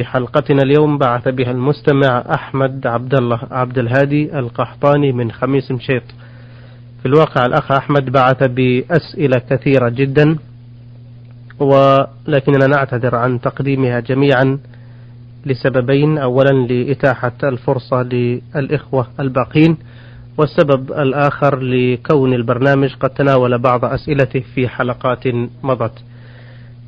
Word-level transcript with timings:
في 0.00 0.04
حلقتنا 0.04 0.62
اليوم 0.62 0.98
بعث 0.98 1.28
بها 1.28 1.50
المستمع 1.50 2.24
أحمد 2.34 2.86
عبد 2.86 3.14
الله 3.14 3.40
عبد 3.50 3.78
الهادي 3.78 4.38
القحطاني 4.38 5.12
من 5.12 5.32
خميس 5.32 5.70
مشيط. 5.70 6.02
في 7.02 7.06
الواقع 7.08 7.46
الأخ 7.46 7.72
أحمد 7.72 8.10
بعث 8.12 8.42
بأسئلة 8.42 9.38
كثيرة 9.50 9.88
جدا 9.88 10.36
ولكننا 11.58 12.66
نعتذر 12.66 13.14
عن 13.16 13.40
تقديمها 13.40 14.00
جميعا 14.00 14.58
لسببين 15.46 16.18
أولا 16.18 16.50
لإتاحة 16.66 17.32
الفرصة 17.44 18.02
للإخوة 18.02 19.06
الباقين 19.20 19.76
والسبب 20.36 20.92
الآخر 20.92 21.58
لكون 21.60 22.34
البرنامج 22.34 22.94
قد 22.94 23.10
تناول 23.10 23.58
بعض 23.58 23.84
أسئلته 23.84 24.44
في 24.54 24.68
حلقات 24.68 25.26
مضت. 25.62 25.92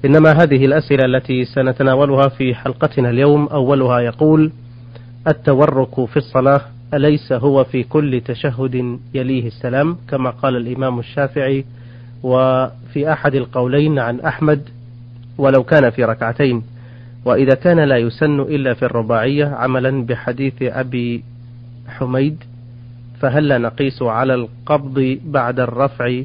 إنما 0.04 0.32
هذه 0.32 0.64
الأسئلة 0.64 1.04
التي 1.04 1.44
سنتناولها 1.44 2.28
في 2.28 2.54
حلقتنا 2.54 3.10
اليوم 3.10 3.46
أولها 3.46 4.00
يقول: 4.00 4.52
التورك 5.28 6.04
في 6.04 6.16
الصلاة 6.16 6.60
أليس 6.94 7.32
هو 7.32 7.64
في 7.64 7.82
كل 7.82 8.20
تشهد 8.20 8.98
يليه 9.14 9.46
السلام؟ 9.46 9.96
كما 10.08 10.30
قال 10.30 10.56
الإمام 10.56 10.98
الشافعي. 10.98 11.64
وفي 12.22 13.12
أحد 13.12 13.34
القولين 13.34 13.98
عن 13.98 14.20
أحمد 14.20 14.62
ولو 15.38 15.62
كان 15.62 15.90
في 15.90 16.04
ركعتين. 16.04 16.62
وإذا 17.24 17.54
كان 17.54 17.80
لا 17.80 17.96
يسن 17.96 18.40
إلا 18.40 18.74
في 18.74 18.82
الرباعية 18.84 19.46
عملا 19.46 20.04
بحديث 20.06 20.54
أبي 20.62 21.24
حميد 21.88 22.44
فهل 23.20 23.62
نقيس 23.62 24.02
على 24.02 24.34
القبض 24.34 25.18
بعد 25.24 25.60
الرفع 25.60 26.22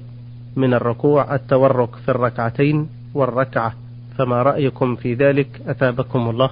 من 0.55 0.73
الركوع 0.73 1.35
التورك 1.35 1.95
في 1.95 2.09
الركعتين؟ 2.11 2.87
والركعة. 3.15 3.73
فما 4.17 4.43
رأيكم 4.43 4.95
في 4.95 5.13
ذلك؟ 5.13 5.61
أثابكم 5.67 6.29
الله. 6.29 6.49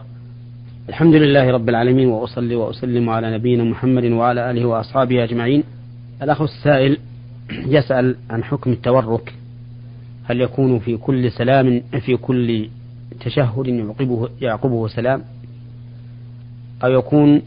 الحمد 0.90 1.16
لله 1.16 1.52
رب 1.52 1.70
العالمين 1.70 2.08
وأصلي 2.08 2.56
وأسلم 2.56 3.10
على 3.10 3.34
نبينا 3.34 3.64
محمد 3.64 4.06
وعلى 4.06 4.52
آله 4.52 4.66
وأصحابه 4.66 5.24
أجمعين. 5.24 5.64
الأخ 6.22 6.42
السائل 6.42 6.98
يسأل 7.52 8.16
عن 8.30 8.44
حكم 8.44 8.72
التورك 8.72 9.34
هل 10.24 10.42
يكون 10.42 10.80
في 10.80 10.98
كل 10.98 11.32
سلام 11.32 11.82
في 12.06 12.18
كل 12.18 12.70
تشهد 13.20 13.68
يعقبه, 13.68 14.30
يعقبه 14.42 14.88
سلام؟ 14.88 15.22
أو 16.84 16.92
يكون 16.92 17.40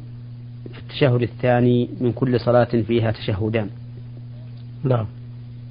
في 0.72 0.78
التشهد 0.78 1.22
الثاني 1.22 1.88
من 2.00 2.12
كل 2.12 2.41
صلاة 2.41 2.64
فيها 2.64 3.10
تشهدان؟ 3.10 3.69
نعم. 4.84 5.06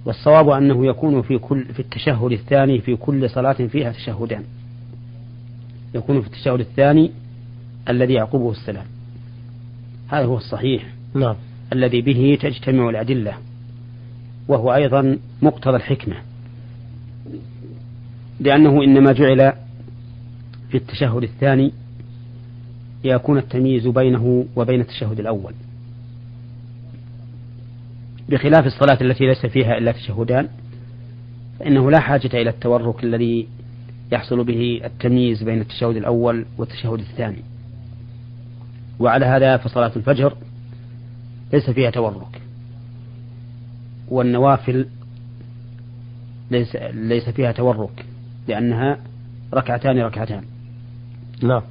والصواب 0.06 0.50
أنه 0.50 0.86
يكون 0.86 1.22
في 1.22 1.38
كل 1.38 1.66
في 1.66 1.80
التشهد 1.80 2.32
الثاني 2.32 2.80
في 2.80 2.96
كل 2.96 3.30
صلاة 3.30 3.54
فيها 3.54 3.92
تشهدان. 3.92 4.44
يكون 5.96 6.22
في 6.22 6.28
التشهد 6.28 6.60
الثاني 6.60 7.12
الذي 7.90 8.14
يعقبه 8.14 8.52
السلام. 8.52 8.86
هذا 10.08 10.26
هو 10.26 10.38
الصحيح. 10.38 10.86
نعم. 11.14 11.36
الذي 11.74 12.02
به 12.02 12.38
تجتمع 12.42 12.90
الأدلة. 12.90 13.34
وهو 14.48 14.74
أيضا 14.74 15.18
مقتضى 15.42 15.76
الحكمة. 15.76 16.16
لأنه 18.40 18.84
إنما 18.84 19.12
جعل 19.12 19.54
في 20.70 20.78
التشهد 20.78 21.24
الثاني 21.24 21.72
ليكون 23.04 23.38
التمييز 23.38 23.88
بينه 23.88 24.46
وبين 24.56 24.82
التشهد 24.82 25.20
الأول. 25.20 25.54
بخلاف 28.30 28.66
الصلاة 28.66 28.98
التي 29.02 29.26
ليس 29.26 29.46
فيها 29.46 29.78
إلا 29.78 29.92
تشهدان 29.92 30.50
فإنه 31.60 31.92
لا 31.92 32.00
حاجة 32.00 32.30
إلى 32.34 32.50
التورك 32.50 33.04
الذي 33.04 33.48
يحصل 34.12 34.44
به 34.44 34.82
التمييز 34.86 35.44
بين 35.44 35.62
التشهد 35.62 35.96
الأول 35.96 36.46
والتشهد 36.58 37.00
الثاني. 37.00 37.44
وعلى 39.00 39.26
هذا 39.26 39.58
فصلاة 39.58 39.92
الفجر 39.96 40.38
ليس 41.54 41.70
فيها 41.70 41.90
تورك. 41.90 42.42
والنوافل 44.08 44.88
ليس, 46.52 46.76
ليس 46.94 47.30
فيها 47.30 47.52
تورك 47.52 48.06
لأنها 48.48 48.98
ركعتان 49.54 50.00
ركعتان. 50.00 50.44
نعم. 51.44 51.62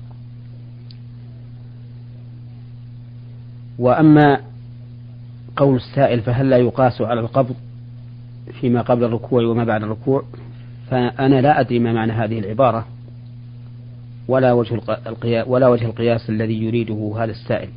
وأما 3.79 4.41
قول 5.57 5.77
السائل 5.77 6.21
فهل 6.21 6.51
لا 6.51 6.57
يقاس 6.57 7.01
على 7.01 7.21
القبض 7.21 7.55
فيما 8.61 8.81
قبل 8.83 9.05
الركوع 9.05 9.43
وما 9.43 9.65
بعد 9.65 9.83
الركوع؟ 9.83 10.25
فأنا 10.91 11.41
لا 11.41 11.61
أدري 11.61 11.79
ما 11.79 11.93
معنى 11.93 12.13
هذه 12.13 12.39
العبارة. 12.39 12.87
ولا 14.29 14.53
وجه 14.53 14.81
القياس 15.07 15.49
ولا 15.49 15.69
وجه 15.69 15.85
القياس 15.87 16.31
الذي 16.31 16.65
يريده 16.65 17.15
هذا 17.19 17.31
السائل. 17.31 17.69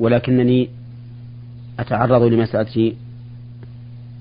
ولكنني 0.00 0.68
أتعرض 1.78 2.22
لمسألة 2.22 2.92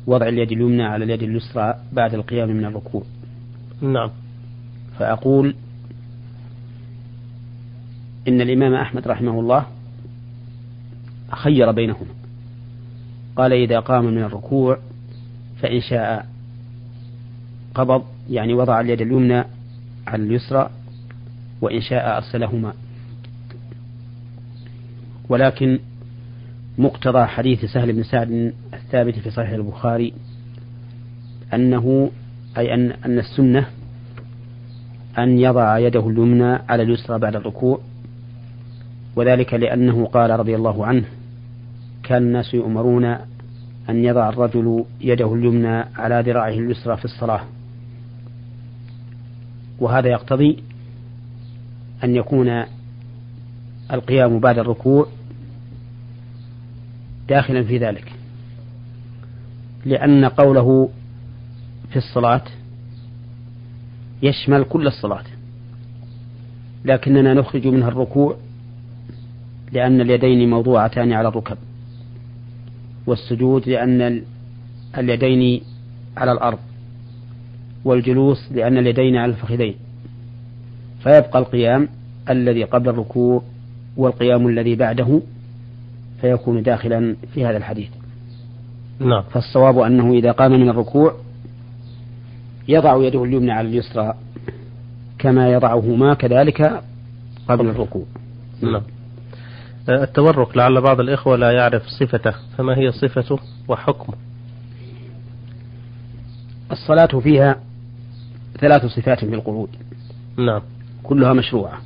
وضع 0.07 0.27
اليد 0.27 0.51
اليمنى 0.51 0.83
على 0.83 1.05
اليد 1.05 1.23
اليسرى 1.23 1.75
بعد 1.93 2.13
القيام 2.13 2.49
من 2.49 2.65
الركوع. 2.65 3.03
نعم. 3.81 4.09
فأقول 4.99 5.55
إن 8.27 8.41
الإمام 8.41 8.73
أحمد 8.73 9.07
رحمه 9.07 9.39
الله 9.39 9.65
خير 11.31 11.71
بينهما 11.71 12.11
قال 13.35 13.53
إذا 13.53 13.79
قام 13.79 14.05
من 14.05 14.23
الركوع 14.23 14.77
فإن 15.61 15.81
شاء 15.81 16.25
قبض 17.75 18.03
يعني 18.29 18.53
وضع 18.53 18.81
اليد 18.81 19.01
اليمنى 19.01 19.43
على 20.07 20.23
اليسرى 20.23 20.69
وإن 21.61 21.81
شاء 21.81 22.17
أرسلهما. 22.17 22.73
ولكن 25.29 25.79
مقتضى 26.77 27.25
حديث 27.25 27.65
سهل 27.65 27.93
بن 27.93 28.03
سعد 28.03 28.53
الثابت 28.73 29.19
في 29.19 29.31
صحيح 29.31 29.49
البخاري 29.49 30.13
أنه 31.53 32.11
أي 32.57 32.73
أن 32.73 32.91
أن 32.91 33.19
السنة 33.19 33.67
أن 35.17 35.39
يضع 35.39 35.77
يده 35.77 36.09
اليمنى 36.09 36.59
على 36.69 36.83
اليسرى 36.83 37.19
بعد 37.19 37.35
الركوع 37.35 37.79
وذلك 39.15 39.53
لأنه 39.53 40.05
قال 40.05 40.29
رضي 40.39 40.55
الله 40.55 40.85
عنه 40.85 41.05
كان 42.11 42.23
الناس 42.23 42.53
يؤمرون 42.53 43.05
أن 43.89 44.05
يضع 44.05 44.29
الرجل 44.29 44.85
يده 45.01 45.33
اليمنى 45.35 45.85
على 45.95 46.23
ذراعه 46.25 46.49
اليسرى 46.49 46.97
في 46.97 47.05
الصلاة. 47.05 47.41
وهذا 49.79 50.09
يقتضي 50.09 50.63
أن 52.03 52.15
يكون 52.15 52.63
القيام 53.93 54.39
بعد 54.39 54.59
الركوع 54.59 55.07
داخلا 57.29 57.63
في 57.63 57.77
ذلك. 57.77 58.11
لأن 59.85 60.25
قوله 60.25 60.89
في 61.89 61.95
الصلاة 61.95 62.43
يشمل 64.23 64.63
كل 64.63 64.87
الصلاة. 64.87 65.25
لكننا 66.85 67.33
نخرج 67.33 67.67
منها 67.67 67.87
الركوع 67.87 68.35
لأن 69.71 70.01
اليدين 70.01 70.49
موضوعتان 70.49 71.13
على 71.13 71.27
الركب. 71.27 71.57
والسجود 73.07 73.69
لأن 73.69 74.21
اليدين 74.97 75.61
على 76.17 76.31
الأرض 76.31 76.59
والجلوس 77.85 78.51
لأن 78.51 78.77
اليدين 78.77 79.15
على 79.15 79.31
الفخذين. 79.31 79.75
فيبقى 81.03 81.39
القيام 81.39 81.89
الذي 82.29 82.63
قبل 82.63 82.89
الركوع 82.89 83.43
والقيام 83.97 84.47
الذي 84.47 84.75
بعده 84.75 85.21
فيكون 86.21 86.63
داخلا 86.63 87.15
في 87.33 87.45
هذا 87.45 87.57
الحديث. 87.57 87.89
نعم. 88.99 89.23
فالصواب 89.31 89.79
أنه 89.79 90.13
إذا 90.13 90.31
قام 90.31 90.51
من 90.51 90.69
الركوع 90.69 91.15
يضع 92.67 93.03
يده 93.03 93.23
اليمنى 93.23 93.51
على 93.51 93.67
اليسرى 93.67 94.13
كما 95.19 95.51
يضعهما 95.51 96.13
كذلك 96.13 96.81
قبل 97.47 97.69
الركوع. 97.69 98.05
نعم. 98.61 98.81
التورك 99.89 100.57
لعل 100.57 100.81
بعض 100.81 100.99
الإخوة 100.99 101.35
لا 101.35 101.51
يعرف 101.51 101.83
صفته 101.87 102.33
فما 102.57 102.77
هي 102.77 102.91
صفته 102.91 103.39
وحكمه؟ 103.67 104.15
الصلاة 106.71 107.19
فيها 107.19 107.55
ثلاث 108.59 108.85
صفات 108.85 109.25
في 109.25 109.35
القعود. 109.35 109.69
نعم. 110.37 110.61
كلها 111.03 111.33
مشروعة. 111.33 111.81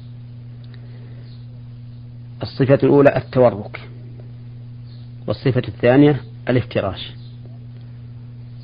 الصفة 2.44 2.80
الأولى 2.84 3.18
التورك. 3.18 3.90
والصفة 5.28 5.62
الثانية 5.68 6.22
الافتراش. 6.50 7.12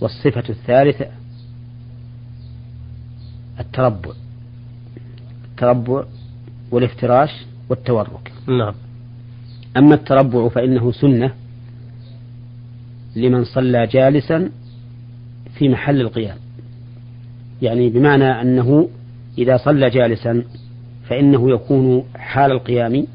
والصفة 0.02 0.44
الثالثة 0.50 1.08
التربع. 3.60 4.12
التربع 5.46 6.04
والافتراش 6.72 7.46
والتورك. 7.70 8.32
نعم. 8.48 8.74
أما 9.78 9.96
التربع 9.96 10.48
فإنه 10.48 10.92
سنة 10.92 11.34
لمن 13.16 13.44
صلى 13.44 13.88
جالسا 13.88 14.50
في 15.58 15.70
محل 15.70 16.02
القيام. 16.02 16.38
يعني 17.62 17.90
بمعنى 17.90 18.42
أنه 18.42 18.90
إذا 19.38 19.58
صلى 19.58 19.90
جالسا 19.90 20.44
فإنه 21.10 21.52
يكون 21.52 22.04
حال 22.16 22.52
القيام 22.52 22.94
أي 22.96 23.06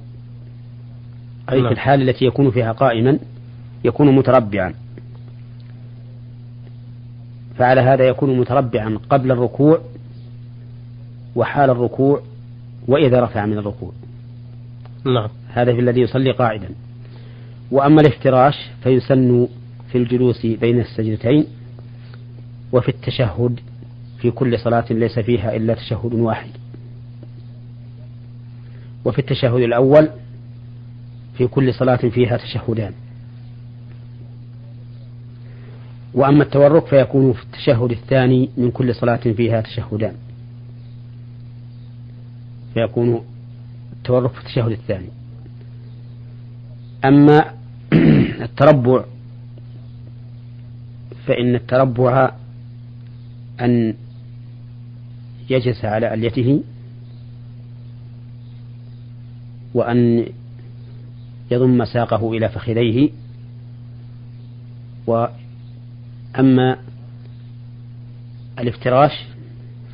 في 1.56 1.62
نعم. 1.62 1.72
الحال 1.72 2.08
التي 2.08 2.24
يكون 2.24 2.50
فيها 2.50 2.72
قائما 2.72 3.18
يكون 3.84 4.16
متربعا. 4.16 4.74
فعلى 7.58 7.80
هذا 7.80 8.08
يكون 8.08 8.38
متربعا 8.38 8.98
قبل 9.10 9.32
الركوع 9.32 9.80
وحال 11.36 11.70
الركوع 11.70 12.20
وإذا 12.88 13.20
رفع 13.20 13.46
من 13.46 13.58
الركوع. 13.58 13.92
نعم. 15.06 15.28
هذا 15.48 15.72
في 15.72 15.80
الذي 15.80 16.00
يصلي 16.00 16.30
قاعدا. 16.30 16.68
وأما 17.70 18.00
الافتراش 18.00 18.54
فيسن 18.82 19.48
في 19.92 19.98
الجلوس 19.98 20.46
بين 20.46 20.80
السجدتين 20.80 21.46
وفي 22.72 22.88
التشهد 22.88 23.60
في 24.18 24.30
كل 24.30 24.58
صلاة 24.58 24.84
ليس 24.90 25.18
فيها 25.18 25.56
إلا 25.56 25.74
تشهد 25.74 26.14
واحد. 26.14 26.50
وفي 29.04 29.18
التشهد 29.18 29.60
الأول 29.60 30.10
في 31.38 31.46
كل 31.46 31.74
صلاة 31.74 31.96
فيها 31.96 32.36
تشهدان. 32.36 32.92
وأما 36.14 36.42
التورك 36.42 36.86
فيكون 36.86 37.32
في 37.32 37.42
التشهد 37.42 37.90
الثاني 37.90 38.50
من 38.56 38.70
كل 38.70 38.94
صلاة 38.94 39.16
فيها 39.16 39.60
تشهدان. 39.60 40.14
فيكون 42.74 43.24
التورك 44.06 44.32
في 44.32 44.40
التشهد 44.40 44.70
الثاني. 44.70 45.08
أما 47.04 47.54
التربع 48.46 49.04
فإن 51.26 51.54
التربع 51.54 52.32
أن 53.60 53.94
يجلس 55.50 55.84
على 55.84 56.14
أليته 56.14 56.62
وأن 59.74 60.26
يضم 61.50 61.84
ساقه 61.84 62.32
إلى 62.32 62.48
فخذيه. 62.48 63.10
وأما 65.06 66.78
الافتراش 68.58 69.12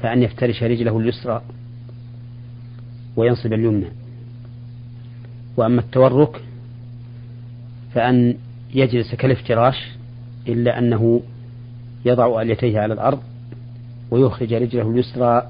فأن 0.03 0.23
يفترش 0.23 0.63
رجله 0.63 0.99
اليسرى 0.99 1.43
وينصب 3.17 3.53
اليمنى. 3.53 4.02
وأما 5.57 5.81
التورك 5.81 6.43
فأن 7.95 8.35
يجلس 8.75 9.15
كالافتراش 9.15 9.77
إلا 10.49 10.79
أنه 10.79 11.21
يضع 12.05 12.43
أليتيه 12.43 12.81
على 12.81 12.95
الأرض 12.95 13.21
ويخرج 14.11 14.55
رجله 14.55 14.91
اليسرى 14.91 15.43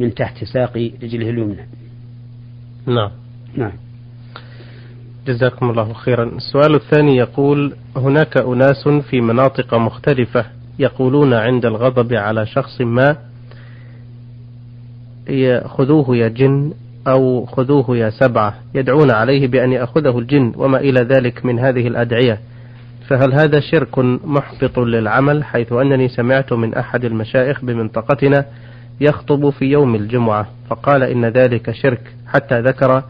من 0.00 0.14
تحت 0.14 0.44
ساق 0.44 0.76
رجله 1.02 1.30
اليمنى. 1.30 1.66
نعم. 2.86 3.10
نعم. 3.56 3.72
جزاكم 5.26 5.70
الله 5.70 5.92
خيرا. 5.92 6.24
السؤال 6.36 6.74
الثاني 6.74 7.16
يقول 7.16 7.76
هناك 7.96 8.36
أناس 8.36 8.88
في 8.88 9.20
مناطق 9.20 9.74
مختلفة 9.74 10.46
يقولون 10.78 11.34
عند 11.34 11.66
الغضب 11.66 12.12
على 12.14 12.46
شخص 12.46 12.80
ما 12.80 13.16
يا- 15.28 15.68
خذوه 15.68 16.16
يا 16.16 16.28
جن 16.28 16.72
أو 17.06 17.46
خذوه 17.46 17.96
يا 17.96 18.10
سبعة 18.10 18.54
يدعون 18.74 19.10
عليه 19.10 19.46
بأن 19.46 19.72
يأخذه 19.72 20.18
الجن 20.18 20.52
وما 20.56 20.80
إلى 20.80 21.00
ذلك 21.00 21.44
من 21.44 21.58
هذه 21.58 21.88
الأدعية. 21.88 22.38
فهل 23.08 23.32
هذا 23.32 23.60
شرك 23.60 23.98
محبط 24.24 24.78
للعمل 24.78 25.44
حيث 25.44 25.72
أنني 25.72 26.08
سمعت 26.08 26.52
من 26.52 26.74
أحد 26.74 27.04
المشايخ 27.04 27.64
بمنطقتنا 27.64 28.44
يخطب 29.00 29.50
في 29.50 29.64
يوم 29.64 29.94
الجمعة 29.94 30.46
فقال 30.68 31.02
إن 31.02 31.24
ذلك 31.24 31.70
شرك 31.70 32.14
حتى 32.26 32.60
ذكر 32.60 33.02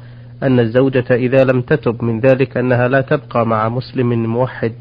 أن 0.43 0.61
الزوجة 0.61 1.05
إذا 1.11 1.45
لم 1.45 1.61
تتب 1.61 2.05
من 2.05 2.21
ذلك 2.21 2.57
أنها 2.57 2.89
لا 2.89 3.01
تبقى 3.01 3.47
مع 3.47 3.69
مسلم 3.69 4.23
موحد. 4.27 4.73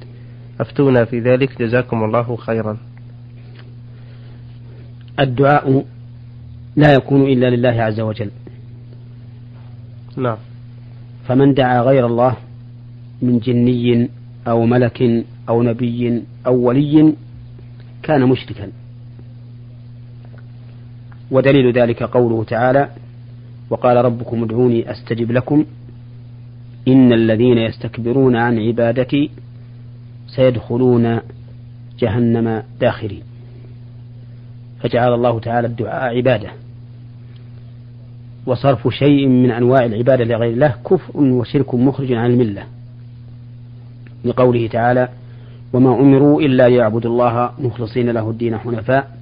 أفتونا 0.59 1.05
في 1.05 1.19
ذلك 1.19 1.61
جزاكم 1.61 2.03
الله 2.03 2.35
خيرا. 2.35 2.77
الدعاء 5.19 5.85
لا 6.75 6.93
يكون 6.93 7.21
إلا 7.21 7.49
لله 7.49 7.83
عز 7.83 7.99
وجل. 7.99 8.31
نعم. 10.17 10.37
فمن 11.27 11.53
دعا 11.53 11.81
غير 11.81 12.05
الله 12.05 12.37
من 13.21 13.39
جني 13.39 14.09
أو 14.47 14.65
ملك 14.65 15.25
أو 15.49 15.63
نبي 15.63 16.23
أو 16.47 16.55
ولي 16.55 17.13
كان 18.03 18.29
مشركا. 18.29 18.71
ودليل 21.31 21.73
ذلك 21.73 22.03
قوله 22.03 22.43
تعالى 22.43 22.89
وقال 23.69 24.05
ربكم 24.05 24.43
ادعوني 24.43 24.91
أستجب 24.91 25.31
لكم. 25.31 25.65
إن 26.87 27.13
الذين 27.13 27.57
يستكبرون 27.57 28.35
عن 28.35 28.59
عبادتي 28.59 29.29
سيدخلون 30.27 31.19
جهنم 31.99 32.63
داخرين. 32.79 33.23
فجعل 34.79 35.13
الله 35.13 35.39
تعالى 35.39 35.67
الدعاء 35.67 36.17
عبادة. 36.17 36.51
وصرف 38.45 38.87
شيء 38.87 39.27
من 39.27 39.51
أنواع 39.51 39.85
العبادة 39.85 40.23
لغير 40.23 40.53
الله 40.53 40.75
كفر 40.85 41.17
وشرك 41.17 41.75
مخرج 41.75 42.13
عن 42.13 42.31
الملة. 42.31 42.63
لقوله 44.25 44.67
تعالى 44.67 45.09
وما 45.73 45.99
أمروا 45.99 46.41
إلا 46.41 46.69
ليعبدوا 46.69 47.11
الله 47.11 47.51
مخلصين 47.59 48.09
له 48.09 48.29
الدين 48.29 48.57
حنفاء 48.57 49.17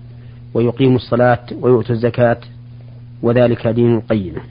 ويقيموا 0.54 0.96
الصلاة 0.96 1.46
ويؤتوا 1.62 1.96
الزكاة 1.96 2.38
وذلك 3.22 3.68
دين 3.68 3.96
القيمة. 3.96 4.42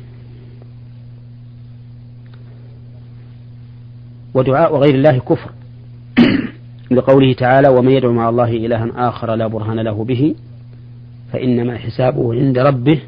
ودعاء 4.34 4.76
غير 4.76 4.94
الله 4.94 5.18
كفر. 5.18 5.50
لقوله 6.90 7.32
تعالى 7.32 7.68
ومن 7.68 7.92
يدعو 7.92 8.12
مع 8.12 8.28
الله 8.28 8.50
إلها 8.50 9.08
آخر 9.08 9.34
لا 9.34 9.46
برهان 9.46 9.80
له 9.80 10.04
به 10.04 10.34
فإنما 11.32 11.78
حسابه 11.78 12.34
عند 12.34 12.58
ربه 12.58 13.00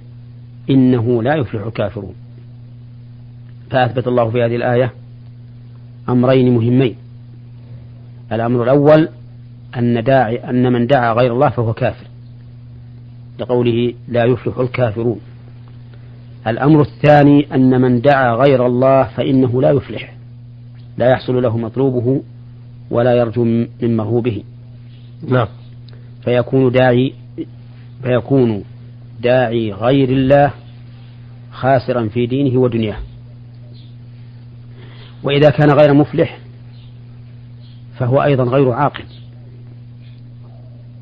إنه 0.71 1.23
لا 1.23 1.35
يفلح 1.35 1.67
الكافرون. 1.67 2.15
فأثبت 3.71 4.07
الله 4.07 4.31
في 4.31 4.43
هذه 4.43 4.57
الآية 4.57 4.93
أمرين 6.09 6.55
مهمين. 6.55 6.97
الأمر 8.33 8.63
الأول 8.63 9.09
أن 9.77 10.03
داعي 10.05 10.37
أن 10.37 10.73
من 10.73 10.87
دعا 10.87 11.13
غير 11.13 11.33
الله 11.33 11.49
فهو 11.49 11.73
كافر. 11.73 12.07
لقوله 13.39 13.95
لا 14.09 14.25
يفلح 14.25 14.59
الكافرون. 14.59 15.21
الأمر 16.47 16.81
الثاني 16.81 17.55
أن 17.55 17.81
من 17.81 18.01
دعا 18.01 18.35
غير 18.35 18.67
الله 18.67 19.03
فإنه 19.03 19.63
لا 19.63 19.71
يفلح. 19.71 20.15
لا 20.99 21.11
يحصل 21.11 21.43
له 21.43 21.57
مطلوبه 21.57 22.23
ولا 22.91 23.15
يرجو 23.15 23.45
من 23.45 23.97
مرهوبه 23.97 24.43
نعم. 25.29 25.49
فيكون 26.25 26.73
داعي 26.73 27.15
فيكون 28.03 28.65
داعي 29.23 29.73
غير 29.73 30.09
الله 30.09 30.53
خاسرا 31.53 32.09
في 32.09 32.27
دينه 32.27 32.61
ودنياه. 32.61 32.97
وإذا 35.23 35.51
كان 35.51 35.71
غير 35.71 35.95
مفلح 35.95 36.39
فهو 37.99 38.23
أيضا 38.23 38.45
غير 38.45 38.71
عاقل. 38.71 39.05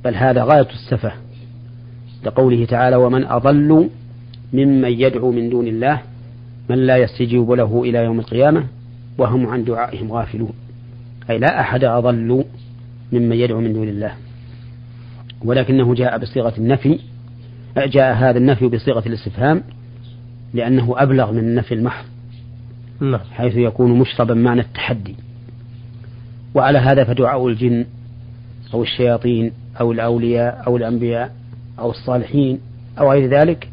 بل 0.05 0.15
هذا 0.15 0.45
غاية 0.45 0.69
السفة 0.71 1.13
لقوله 2.25 2.65
تعالى 2.65 2.97
ومن 2.97 3.25
أضل 3.25 3.91
ممن 4.53 4.93
يدعو 4.93 5.31
من 5.31 5.51
دون 5.51 5.67
الله 5.67 6.03
من 6.69 6.79
لا 6.79 6.97
يستجيب 6.97 7.51
له 7.51 7.83
إلى 7.85 7.99
يوم 7.99 8.19
القيامة 8.19 8.67
وهم 9.19 9.47
عن 9.47 9.65
دعائهم 9.65 10.13
غافلون. 10.13 10.53
أي 11.31 11.39
لا 11.39 11.61
أحد 11.61 11.85
أضل 11.85 12.45
ممن 13.13 13.37
يدعو 13.37 13.61
من 13.61 13.73
دون 13.73 13.89
الله. 13.89 14.13
ولكنه 15.45 15.95
جاء 15.95 16.19
بصيغة 16.19 16.55
النفي 16.59 16.99
جاء 17.87 18.15
هذا 18.15 18.39
النفي 18.39 18.67
بصيغة 18.67 19.03
الاستفهام 19.07 19.63
لأنه 20.55 20.95
أبلغ 20.97 21.33
من 21.33 21.39
النفي 21.39 21.75
المحض 21.75 22.05
نعم. 23.01 23.21
حيث 23.33 23.57
يكون 23.57 23.99
مشربا 23.99 24.35
معنى 24.35 24.61
التحدي. 24.61 25.17
وعلى 26.55 26.79
هذا 26.79 27.05
فدعاء 27.05 27.49
الجن 27.49 27.87
أو 28.75 28.83
الشياطين 28.83 29.53
أو 29.81 29.93
الأولياء 29.93 30.63
أو 30.67 30.77
الأنبياء 30.77 31.35
أو 31.79 31.91
الصالحين 31.91 32.61
أو 32.99 33.11
غير 33.11 33.31
ذلك 33.31 33.69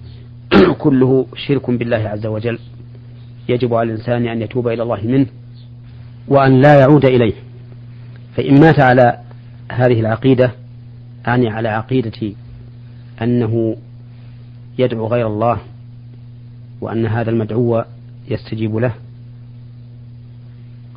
كله 0.83 1.25
شرك 1.47 1.71
بالله 1.71 1.97
عز 1.97 2.25
وجل. 2.25 2.59
يجب 3.49 3.73
على 3.73 3.93
الإنسان 3.93 4.27
أن 4.27 4.41
يتوب 4.41 4.67
إلى 4.67 4.83
الله 4.83 5.01
منه 5.03 5.27
وأن 6.27 6.61
لا 6.61 6.79
يعود 6.79 7.05
إليه. 7.05 7.33
فإن 8.37 8.59
مات 8.59 8.79
على 8.79 9.19
هذه 9.71 9.99
العقيدة 9.99 10.51
أعني 11.27 11.49
على 11.49 11.69
عقيدة 11.69 12.35
أنه 13.21 13.75
يدعو 14.77 15.07
غير 15.07 15.27
الله 15.27 15.57
وأن 16.81 17.05
هذا 17.05 17.29
المدعو 17.29 17.83
يستجيب 18.27 18.75
له 18.75 18.93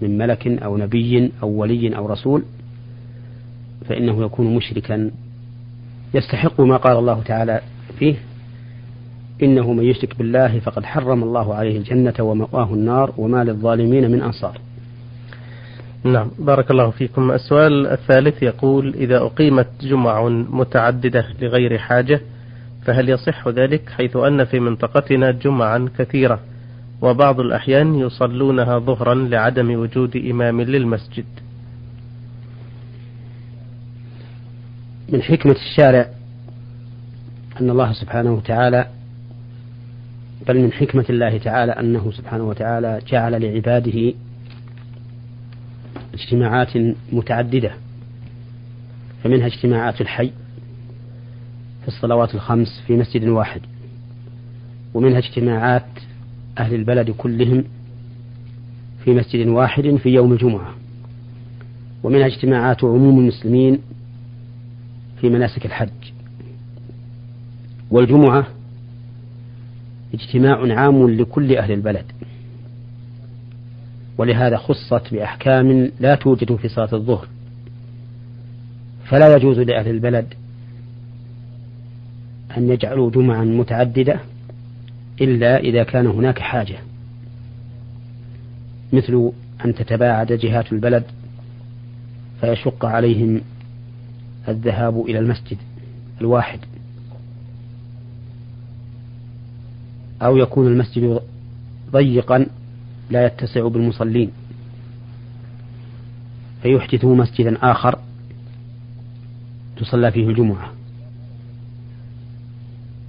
من 0.02 0.18
ملك 0.18 0.47
أو 0.47 0.76
نبي 0.76 1.32
أو 1.42 1.49
ولي 1.49 1.97
أو 1.97 2.06
رسول 2.06 2.42
فإنه 3.88 4.25
يكون 4.25 4.54
مشركا. 4.54 5.11
يستحق 6.14 6.61
ما 6.61 6.76
قال 6.76 6.97
الله 6.97 7.23
تعالى 7.23 7.61
فيه 7.99 8.14
إنه 9.42 9.73
من 9.73 9.85
يشرك 9.85 10.18
بالله 10.18 10.61
فقد 10.61 10.85
حرم 10.85 11.23
الله 11.23 11.54
عليه 11.54 11.78
الجنة 11.78 12.14
ومأواه 12.20 12.75
النار 12.75 13.14
وما 13.16 13.44
للظالمين 13.44 14.11
من 14.11 14.23
أنصار. 14.23 14.61
نعم 16.04 16.30
بارك 16.38 16.70
الله 16.70 16.90
فيكم. 16.90 17.30
السؤال 17.30 17.87
الثالث 17.87 18.42
يقول 18.42 18.94
إذا 18.94 19.16
أقيمت 19.16 19.68
جمع 19.80 20.28
متعددة 20.28 21.26
لغير 21.40 21.78
حاجة 21.78 22.20
فهل 22.85 23.08
يصح 23.08 23.49
ذلك 23.49 23.90
حيث 23.90 24.16
أن 24.16 24.44
في 24.44 24.61
منطقتنا 24.61 25.30
جمعا 25.30 25.88
كثيرة 25.99 26.40
وبعض 27.02 27.40
الأحيان 27.40 27.94
يصلونها 27.94 28.78
ظهرا 28.78 29.14
لعدم 29.14 29.80
وجود 29.80 30.16
إمام 30.16 30.61
للمسجد؟ 30.61 31.25
من 35.08 35.23
حكمة 35.23 35.56
الشارع 35.70 36.08
أن 37.61 37.70
الله 37.70 37.92
سبحانه 37.92 38.32
وتعالى 38.32 38.87
بل 40.49 40.58
من 40.58 40.73
حكمة 40.73 41.04
الله 41.11 41.38
تعالى 41.38 41.73
أنه 41.73 42.12
سبحانه 42.12 42.44
وتعالى 42.44 43.00
جعل 43.06 43.42
لعباده 43.42 44.14
اجتماعات 46.14 46.68
متعددة 47.12 47.73
فمنها 49.25 49.47
اجتماعات 49.47 50.00
الحي 50.00 50.32
في 51.88 51.95
الصلوات 51.95 52.35
الخمس 52.35 52.83
في 52.87 52.97
مسجد 52.97 53.25
واحد. 53.25 53.61
ومنها 54.95 55.18
اجتماعات 55.18 55.87
أهل 56.59 56.75
البلد 56.75 57.11
كلهم 57.11 57.64
في 59.04 59.11
مسجد 59.11 59.47
واحد 59.47 59.97
في 60.02 60.09
يوم 60.09 60.33
الجمعة. 60.33 60.75
ومنها 62.02 62.26
اجتماعات 62.26 62.85
عموم 62.85 63.18
المسلمين 63.18 63.78
في 65.21 65.28
مناسك 65.28 65.66
الحج. 65.66 66.12
والجمعة 67.90 68.47
اجتماع 70.14 70.80
عام 70.80 71.11
لكل 71.11 71.57
أهل 71.57 71.73
البلد. 71.73 72.07
ولهذا 74.18 74.57
خصت 74.57 75.14
بأحكام 75.14 75.90
لا 76.00 76.14
توجد 76.14 76.57
في 76.57 76.68
صلاة 76.68 76.92
الظهر. 76.92 77.28
فلا 79.04 79.37
يجوز 79.37 79.59
لأهل 79.59 79.88
البلد 79.90 80.35
أن 82.57 82.71
يجعلوا 82.71 83.11
جمعا 83.11 83.45
متعددة 83.45 84.21
إلا 85.21 85.59
إذا 85.59 85.83
كان 85.83 86.07
هناك 86.07 86.38
حاجة. 86.38 86.78
مثل 88.93 89.33
أن 89.64 89.75
تتباعد 89.75 90.33
جهات 90.33 90.73
البلد 90.73 91.05
فيشق 92.40 92.85
عليهم 92.85 93.40
الذهاب 94.49 95.00
إلى 95.00 95.19
المسجد 95.19 95.57
الواحد. 96.21 96.61
أو 100.23 100.37
يكون 100.37 100.67
المسجد 100.67 101.21
ضيقا 101.93 102.47
لا 103.11 103.26
يتسع 103.26 103.69
بالمصلين. 103.69 104.31
فيحدثوا 106.62 107.17
مسجدا 107.17 107.71
آخر 107.71 107.99
تصلى 109.76 110.12
فيه 110.12 110.28
الجمعة. 110.28 110.77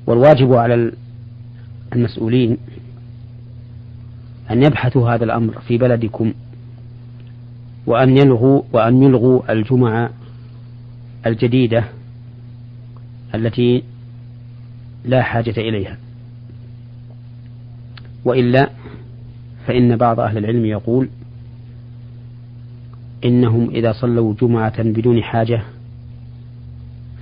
والواجب 0.10 0.54
على 0.54 0.92
المسؤولين 1.96 2.58
أن 4.52 4.64
يبحثوا 4.64 5.10
هذا 5.10 5.24
الأمر 5.24 5.60
في 5.60 5.78
بلدكم 5.78 6.34
وأن 7.86 8.18
يلغوا 8.18 8.62
وأن 8.74 9.04
يلغوا 9.04 9.52
الجمعة 9.52 10.10
الجديدة 11.26 11.84
التي 13.36 13.84
لا 15.06 15.22
حاجة 15.22 15.54
إليها. 15.58 15.98
وإلا 18.26 18.70
فإن 19.68 19.96
بعض 19.98 20.20
أهل 20.20 20.38
العلم 20.38 20.66
يقول 20.66 21.10
إنهم 23.26 23.70
إذا 23.70 23.92
صلوا 23.92 24.34
جمعة 24.42 24.84
بدون 24.84 25.24
حاجة 25.24 25.64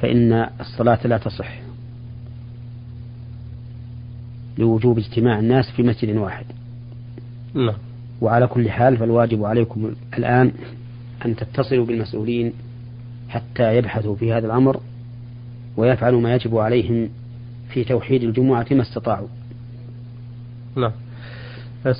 فإن 0.02 0.50
الصلاة 0.60 1.08
لا 1.08 1.18
تصح. 1.18 1.67
لوجوب 4.58 4.98
اجتماع 4.98 5.40
الناس 5.40 5.72
في 5.72 5.84
مسجد 5.84 6.16
واحد. 6.16 6.46
نعم. 7.54 7.76
وعلى 8.22 8.48
كل 8.48 8.70
حال 8.70 8.98
فالواجب 8.98 9.44
عليكم 9.44 9.92
الآن 10.18 10.52
أن 11.26 11.36
تتصلوا 11.36 11.86
بالمسؤولين 11.86 12.54
حتى 13.30 13.78
يبحثوا 13.78 14.16
في 14.16 14.34
هذا 14.34 14.46
الأمر 14.46 14.80
ويفعلوا 15.78 16.22
ما 16.22 16.36
يجب 16.36 16.58
عليهم 16.58 17.10
في 17.70 17.84
توحيد 17.84 18.24
الجمعة 18.24 18.66
ما 18.72 18.82
استطاعوا. 18.82 19.28
نعم. 20.76 20.92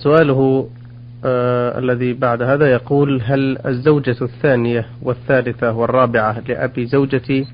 سؤاله 0.04 0.70
آه 1.26 1.80
الذي 1.80 2.14
بعد 2.14 2.42
هذا 2.42 2.72
يقول 2.72 3.22
هل 3.24 3.58
الزوجة 3.66 4.16
الثانية 4.22 4.86
والثالثة 5.02 5.72
والرابعة 5.72 6.40
لأبي 6.40 6.86
زوجتي 6.86 7.46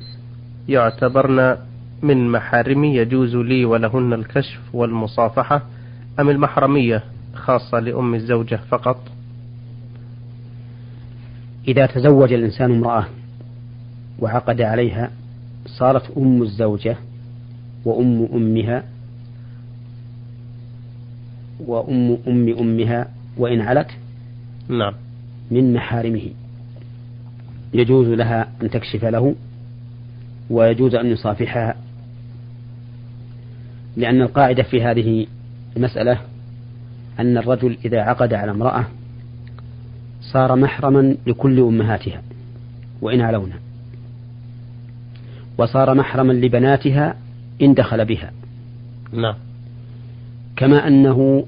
يعتبرن 0.68 1.58
من 2.04 2.32
محارمي 2.32 2.96
يجوز 2.96 3.36
لي 3.36 3.66
ولهن 3.66 4.14
الكشف 4.14 4.60
والمصافحة 4.74 5.64
أم 6.20 6.30
المحرمية 6.30 7.04
خاصة 7.34 7.80
لأم 7.80 8.16
الزوجة 8.16 8.60
فقط؟ 8.70 8.98
إذا 11.68 11.86
تزوج 11.86 12.34
الإنسان 12.34 12.72
امرأة 12.72 13.06
وعقد 14.20 14.62
عليها 14.62 15.12
صارت 15.66 16.18
أم 16.18 16.42
الزوجة 16.42 16.98
وأم 17.86 18.28
أمها 18.34 18.84
وأم 21.60 22.18
أم 22.28 22.50
أمها 22.60 23.08
وإن 23.38 23.62
علت 23.62 23.92
نعم. 24.70 24.94
من 25.52 25.74
محارمه. 25.74 26.30
يجوز 27.74 28.08
لها 28.08 28.48
أن 28.62 28.70
تكشف 28.70 29.06
له 29.06 29.36
ويجوز 30.50 30.96
أن 30.96 31.06
يصافحها 31.06 31.76
لأن 33.98 34.22
القاعدة 34.22 34.64
في 34.64 34.84
هذه 34.84 35.28
المسألة 35.78 36.20
أن 37.20 37.38
الرجل 37.38 37.78
إذا 37.86 38.02
عقد 38.02 38.34
على 38.34 38.52
امرأة 38.52 38.86
صار 40.22 40.56
محرما 40.56 41.16
لكل 41.28 41.60
أمهاتها 41.60 42.22
وإن 43.02 43.22
علونا 43.22 43.56
وصار 45.58 45.94
محرما 45.94 46.34
لبناتها 46.34 47.16
إن 47.62 47.74
دخل 47.74 48.06
بها. 48.06 48.32
نعم. 49.14 49.36
كما 50.56 50.88
أنه 50.88 51.46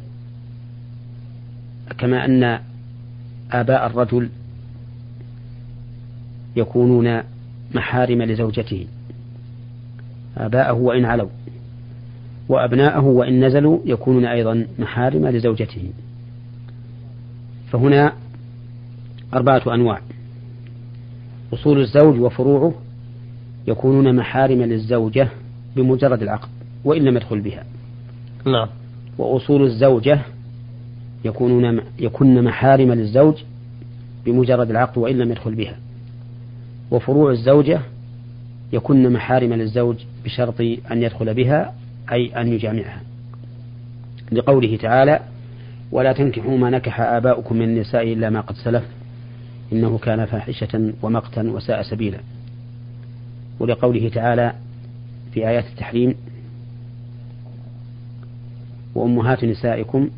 كما 1.97 2.25
أن 2.25 2.59
آباء 3.51 3.85
الرجل 3.85 4.29
يكونون 6.55 7.21
محارم 7.75 8.21
لزوجته. 8.21 8.87
آباءه 10.37 10.73
وإن 10.73 11.05
علوا. 11.05 11.29
وأبناءه 12.49 13.05
وإن 13.05 13.45
نزلوا 13.45 13.79
يكونون 13.85 14.25
أيضا 14.25 14.67
محارم 14.79 15.27
لزوجته. 15.27 15.89
فهنا 17.71 18.13
أربعة 19.33 19.61
أنواع. 19.73 20.01
أصول 21.53 21.81
الزوج 21.81 22.19
وفروعه 22.19 22.73
يكونون 23.67 24.15
محارم 24.15 24.61
للزوجة 24.61 25.29
بمجرد 25.75 26.21
العقد 26.21 26.49
وإن 26.85 27.01
لم 27.03 27.15
يدخل 27.15 27.39
بها. 27.39 27.63
نعم. 28.45 28.67
وأصول 29.17 29.63
الزوجة 29.63 30.21
يكونون 31.25 31.81
يكون 31.99 32.43
محارم 32.43 32.91
للزوج 32.91 33.43
بمجرد 34.25 34.69
العقد 34.69 34.97
وإن 34.97 35.17
لم 35.17 35.31
يدخل 35.31 35.55
بها. 35.55 35.77
وفروع 36.91 37.31
الزوجة 37.31 37.81
يكن 38.73 39.13
محارم 39.13 39.53
للزوج 39.53 39.95
بشرط 40.25 40.61
أن 40.91 41.03
يدخل 41.03 41.33
بها 41.33 41.73
أي 42.11 42.41
أن 42.41 42.47
يجامعها. 42.47 43.01
لقوله 44.31 44.77
تعالى 44.77 45.19
ولا 45.91 46.13
تنكحوا 46.13 46.57
ما 46.57 46.69
نكح 46.69 47.01
آباؤكم 47.01 47.55
من 47.55 47.63
النساء 47.63 48.13
إلا 48.13 48.29
ما 48.29 48.41
قد 48.41 48.55
سلف 48.55 48.83
إنه 49.73 49.97
كان 49.97 50.25
فاحشة 50.25 50.93
ومقتا 51.01 51.41
وساء 51.41 51.81
سبيلا. 51.81 52.19
ولقوله 53.59 54.09
تعالى 54.09 54.53
في 55.33 55.47
آيات 55.47 55.65
التحريم 55.65 56.15
وأمهات 58.95 59.43
نسائكم 59.43 60.09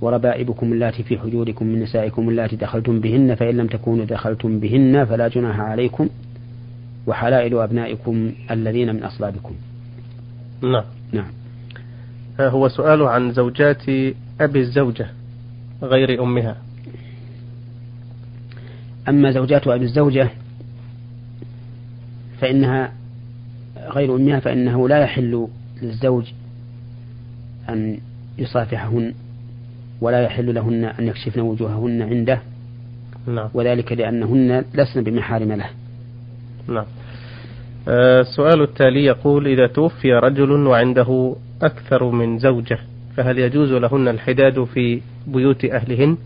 وربائبكم 0.00 0.72
اللاتي 0.72 1.02
في 1.02 1.18
حجوركم 1.18 1.66
من 1.66 1.82
نسائكم 1.82 2.28
اللاتي 2.28 2.56
دخلتم 2.56 3.00
بهن 3.00 3.34
فإن 3.34 3.56
لم 3.56 3.66
تكونوا 3.66 4.04
دخلتم 4.04 4.60
بهن 4.60 5.04
فلا 5.04 5.28
جناح 5.28 5.60
عليكم 5.60 6.08
وحلائل 7.06 7.58
أبنائكم 7.58 8.32
الذين 8.50 8.94
من 8.94 9.02
أصلابكم. 9.02 9.54
نعم. 10.62 10.84
نعم. 11.12 11.30
هو 12.40 12.68
سؤال 12.68 13.02
عن 13.02 13.32
زوجات 13.32 13.82
أبي 14.40 14.60
الزوجة 14.60 15.06
غير 15.82 16.22
أمها. 16.22 16.56
أما 19.08 19.30
زوجات 19.32 19.66
أبي 19.68 19.84
الزوجة 19.84 20.30
فإنها 22.40 22.92
غير 23.76 24.16
أمها 24.16 24.40
فإنه 24.40 24.88
لا 24.88 24.98
يحل 24.98 25.48
للزوج 25.82 26.24
أن 27.68 27.98
يصافحهن 28.38 29.14
ولا 30.00 30.22
يحل 30.22 30.54
لهن 30.54 30.84
أن 30.84 31.08
يكشفن 31.08 31.40
وجوههن 31.40 32.02
عنده. 32.02 32.40
نعم. 33.26 33.48
وذلك 33.54 33.92
لأنهن 33.92 34.64
لسن 34.74 35.02
بمحارم 35.02 35.52
له. 35.52 35.70
نعم. 36.68 36.84
السؤال 37.88 38.62
التالي 38.62 39.04
يقول 39.04 39.46
إذا 39.46 39.66
توفي 39.66 40.12
رجل 40.12 40.50
وعنده 40.50 41.36
أكثر 41.62 42.10
من 42.10 42.38
زوجة 42.38 42.78
فهل 43.16 43.38
يجوز 43.38 43.72
لهن 43.72 44.08
الحداد 44.08 44.64
في 44.64 45.00
بيوت 45.26 45.64
أهلهن 45.64 46.16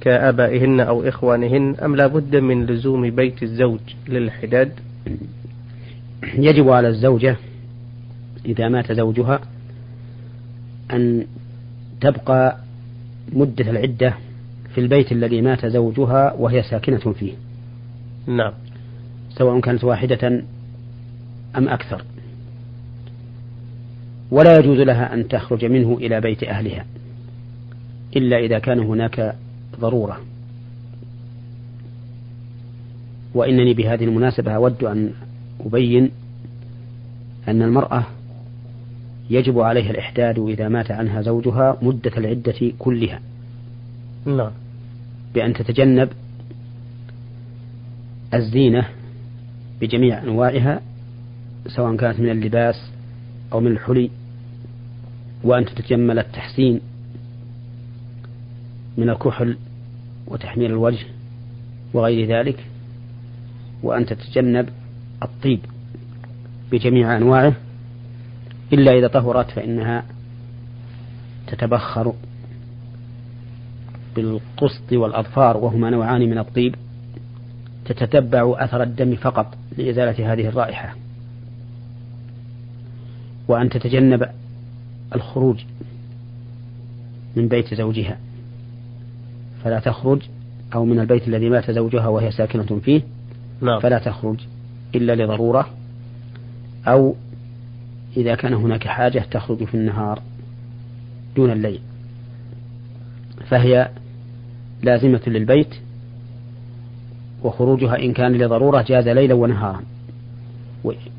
كآبائهن 0.00 0.80
أو 0.80 1.08
إخوانهن 1.08 1.74
أم 1.84 1.96
لا 1.96 2.06
بد 2.06 2.36
من 2.36 2.66
لزوم 2.66 3.10
بيت 3.10 3.42
الزوج 3.42 3.80
للحداد؟ 4.08 4.72
يجب 6.34 6.68
على 6.68 6.88
الزوجة 6.88 7.36
إذا 8.46 8.68
مات 8.68 8.92
زوجها 8.92 9.40
أن 10.92 11.26
تبقى 12.00 12.56
مدة 13.32 13.70
العدة 13.70 14.14
في 14.74 14.80
البيت 14.80 15.12
الذي 15.12 15.40
مات 15.40 15.66
زوجها 15.66 16.32
وهي 16.32 16.62
ساكنة 16.62 17.12
فيه. 17.12 17.32
نعم. 18.26 18.52
سواء 19.30 19.60
كانت 19.60 19.84
واحدة 19.84 20.42
أم 21.56 21.68
أكثر؟ 21.68 22.04
ولا 24.30 24.58
يجوز 24.58 24.78
لها 24.78 25.14
أن 25.14 25.28
تخرج 25.28 25.64
منه 25.64 25.98
إلى 26.00 26.20
بيت 26.20 26.42
أهلها 26.42 26.86
إلا 28.16 28.38
إذا 28.38 28.58
كان 28.58 28.78
هناك 28.78 29.34
ضرورة. 29.80 30.20
وإنني 33.34 33.74
بهذه 33.74 34.04
المناسبة 34.04 34.52
أود 34.52 34.84
أن 34.84 35.12
أبين 35.60 36.10
أن 37.48 37.62
المرأة 37.62 38.06
يجب 39.30 39.60
عليها 39.60 39.90
الإحداد 39.90 40.38
إذا 40.38 40.68
مات 40.68 40.90
عنها 40.90 41.22
زوجها 41.22 41.78
مدة 41.82 42.12
العدة 42.16 42.72
كلها. 42.78 43.20
نعم. 44.26 44.50
بأن 45.34 45.52
تتجنب 45.52 46.08
الزينة 48.34 48.88
بجميع 49.80 50.22
أنواعها 50.22 50.80
سواء 51.68 51.96
كانت 51.96 52.20
من 52.20 52.30
اللباس 52.30 52.90
أو 53.52 53.60
من 53.60 53.72
الحلي 53.72 54.10
وأن 55.44 55.64
تتجمل 55.64 56.18
التحسين 56.18 56.80
من 58.96 59.10
الكحل 59.10 59.56
وتحمير 60.26 60.70
الوجه 60.70 61.06
وغير 61.94 62.38
ذلك 62.38 62.64
وأن 63.82 64.06
تتجنب 64.06 64.68
الطيب 65.22 65.60
بجميع 66.72 67.16
أنواعه 67.16 67.52
إلا 68.72 68.98
إذا 68.98 69.06
طهرت 69.06 69.50
فإنها 69.50 70.04
تتبخر 71.46 72.12
بالقسط 74.16 74.92
والأظفار 74.92 75.56
وهما 75.56 75.90
نوعان 75.90 76.20
من 76.20 76.38
الطيب 76.38 76.74
تتتبع 77.84 78.54
أثر 78.64 78.82
الدم 78.82 79.16
فقط 79.16 79.54
لإزالة 79.78 80.32
هذه 80.32 80.48
الرائحة. 80.48 80.94
وأن 83.48 83.68
تتجنب 83.68 84.28
الخروج 85.14 85.64
من 87.36 87.48
بيت 87.48 87.74
زوجها. 87.74 88.18
فلا 89.64 89.80
تخرج 89.80 90.22
أو 90.74 90.84
من 90.84 91.00
البيت 91.00 91.28
الذي 91.28 91.48
مات 91.48 91.70
زوجها 91.70 92.08
وهي 92.08 92.30
ساكنة 92.30 92.80
فيه 92.84 93.02
نعم. 93.60 93.80
فلا 93.80 93.98
تخرج 93.98 94.36
إلا 94.94 95.24
لضرورة 95.24 95.68
أو 96.86 97.14
إذا 98.16 98.34
كان 98.34 98.54
هناك 98.54 98.88
حاجة 98.88 99.18
تخرج 99.30 99.64
في 99.64 99.74
النهار 99.74 100.22
دون 101.36 101.50
الليل. 101.50 101.80
فهي 103.46 103.90
لازمة 104.82 105.20
للبيت 105.26 105.74
وخروجها 107.44 107.98
إن 107.98 108.12
كان 108.12 108.32
لضرورة 108.32 108.82
جاز 108.82 109.08
ليلا 109.08 109.34
ونهارا. 109.34 109.82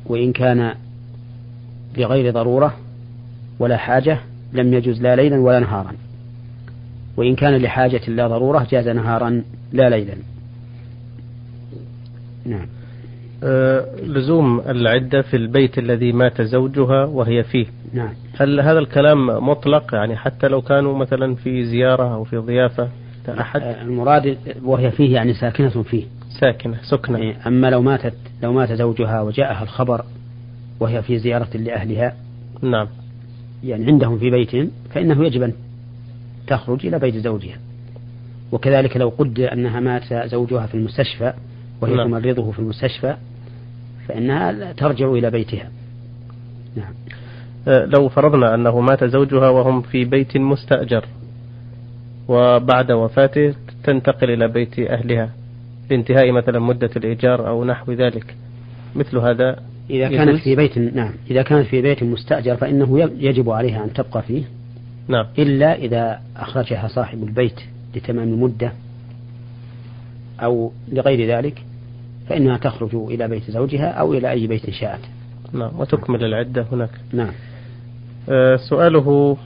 وإن 0.06 0.32
كان 0.32 0.74
لغير 1.96 2.32
ضرورة 2.32 2.74
ولا 3.58 3.76
حاجة 3.76 4.18
لم 4.52 4.74
يجوز 4.74 5.02
لا 5.02 5.16
ليلا 5.16 5.36
ولا 5.36 5.58
نهارا. 5.58 5.92
وإن 7.16 7.34
كان 7.34 7.56
لحاجة 7.56 8.00
لا 8.08 8.28
ضرورة 8.28 8.66
جاز 8.70 8.88
نهارا 8.88 9.42
لا 9.72 9.88
ليلا. 9.88 10.14
نعم. 12.46 12.66
أه 13.44 13.86
لزوم 14.02 14.60
العدة 14.60 15.22
في 15.22 15.36
البيت 15.36 15.78
الذي 15.78 16.12
مات 16.12 16.42
زوجها 16.42 17.04
وهي 17.04 17.42
فيه. 17.42 17.66
نعم. 17.92 18.12
هل 18.40 18.60
هذا 18.60 18.78
الكلام 18.78 19.26
مطلق؟ 19.48 19.94
يعني 19.94 20.16
حتى 20.16 20.48
لو 20.48 20.62
كانوا 20.62 20.98
مثلا 20.98 21.34
في 21.34 21.64
زيارة 21.64 22.14
أو 22.14 22.24
في 22.24 22.36
ضيافة 22.36 22.88
أحد؟ 23.28 23.62
آه، 23.62 23.82
المراد 23.82 24.38
وهي 24.64 24.90
فيه 24.90 25.14
يعني 25.14 25.34
ساكنة 25.34 25.82
فيه. 25.82 26.04
ساكنة 26.40 26.76
سكنة. 26.82 27.34
أما 27.46 27.70
لو 27.70 27.82
ماتت 27.82 28.14
لو 28.42 28.52
مات 28.52 28.72
زوجها 28.72 29.20
وجاءها 29.20 29.62
الخبر 29.62 30.04
وهي 30.80 31.02
في 31.02 31.18
زيارة 31.18 31.56
لأهلها. 31.56 32.16
نعم. 32.62 32.88
يعني 33.64 33.86
عندهم 33.86 34.18
في 34.18 34.30
بيتهم 34.30 34.70
فإنه 34.94 35.24
يجب 35.24 35.42
أن 35.42 35.52
تخرج 36.46 36.86
إلى 36.86 36.98
بيت 36.98 37.16
زوجها. 37.16 37.58
وكذلك 38.52 38.96
لو 38.96 39.08
قدر 39.08 39.52
أنها 39.52 39.80
مات 39.80 40.14
زوجها 40.14 40.66
في 40.66 40.74
المستشفى 40.74 41.32
وهي 41.80 41.94
نعم. 41.94 42.08
تمرضه 42.08 42.50
في 42.50 42.58
المستشفى 42.58 43.16
فإنها 44.08 44.72
ترجع 44.72 45.12
إلى 45.12 45.30
بيتها. 45.30 45.70
نعم. 46.76 46.92
أه، 47.68 47.84
لو 47.84 48.08
فرضنا 48.08 48.54
أنه 48.54 48.80
مات 48.80 49.04
زوجها 49.04 49.48
وهم 49.48 49.82
في 49.82 50.04
بيت 50.04 50.36
مستأجر 50.36 51.04
وبعد 52.28 52.92
وفاته 52.92 53.54
تنتقل 53.84 54.30
إلى 54.30 54.48
بيت 54.48 54.78
أهلها 54.78 55.30
لانتهاء 55.90 56.32
مثلا 56.32 56.58
مدة 56.58 56.90
الإيجار 56.96 57.48
أو 57.48 57.64
نحو 57.64 57.92
ذلك 57.92 58.34
مثل 58.96 59.18
هذا 59.18 59.56
إذا 59.90 60.08
كانت 60.08 60.42
في 60.42 60.56
بيت 60.56 60.78
نعم. 60.78 61.12
إذا 61.30 61.42
كانت 61.42 61.66
في 61.66 61.82
بيت 61.82 62.02
مستأجر 62.02 62.56
فإنه 62.56 63.00
يجب 63.00 63.50
عليها 63.50 63.84
أن 63.84 63.92
تبقى 63.92 64.22
فيه. 64.22 64.42
نعم. 65.08 65.26
إلا 65.38 65.74
إذا 65.74 66.20
أخرجها 66.36 66.88
صاحب 66.88 67.22
البيت 67.22 67.60
لتمام 67.96 68.28
المدة 68.28 68.72
أو 70.40 70.72
لغير 70.92 71.36
ذلك 71.38 71.62
فإنها 72.28 72.56
تخرج 72.56 72.94
إلى 72.94 73.28
بيت 73.28 73.50
زوجها 73.50 73.90
أو 73.90 74.14
إلى 74.14 74.30
أي 74.30 74.46
بيت 74.46 74.70
شاءت. 74.70 75.00
نعم. 75.52 75.70
وتكمل 75.78 76.24
العدة 76.24 76.66
هناك. 76.72 76.90
نعم. 77.12 77.32
آه 78.28 78.56
سؤاله 78.56 79.36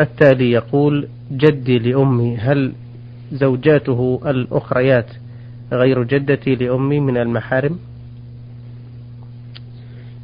التالي 0.00 0.50
يقول 0.50 1.08
جدي 1.32 1.78
لأمي 1.78 2.36
هل 2.36 2.72
زوجاته 3.32 4.20
الأخريات 4.26 5.06
غير 5.72 6.02
جدتي 6.02 6.54
لأمي 6.54 7.00
من 7.00 7.16
المحارم؟ 7.16 7.78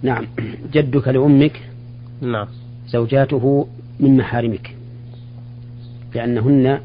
نعم. 0.03 0.27
جدك 0.73 1.09
لأمك 1.09 1.61
نعم. 2.21 2.47
زوجاته 2.89 3.67
من 4.01 4.17
محارمك 4.17 4.77
لأنهن 6.15 6.81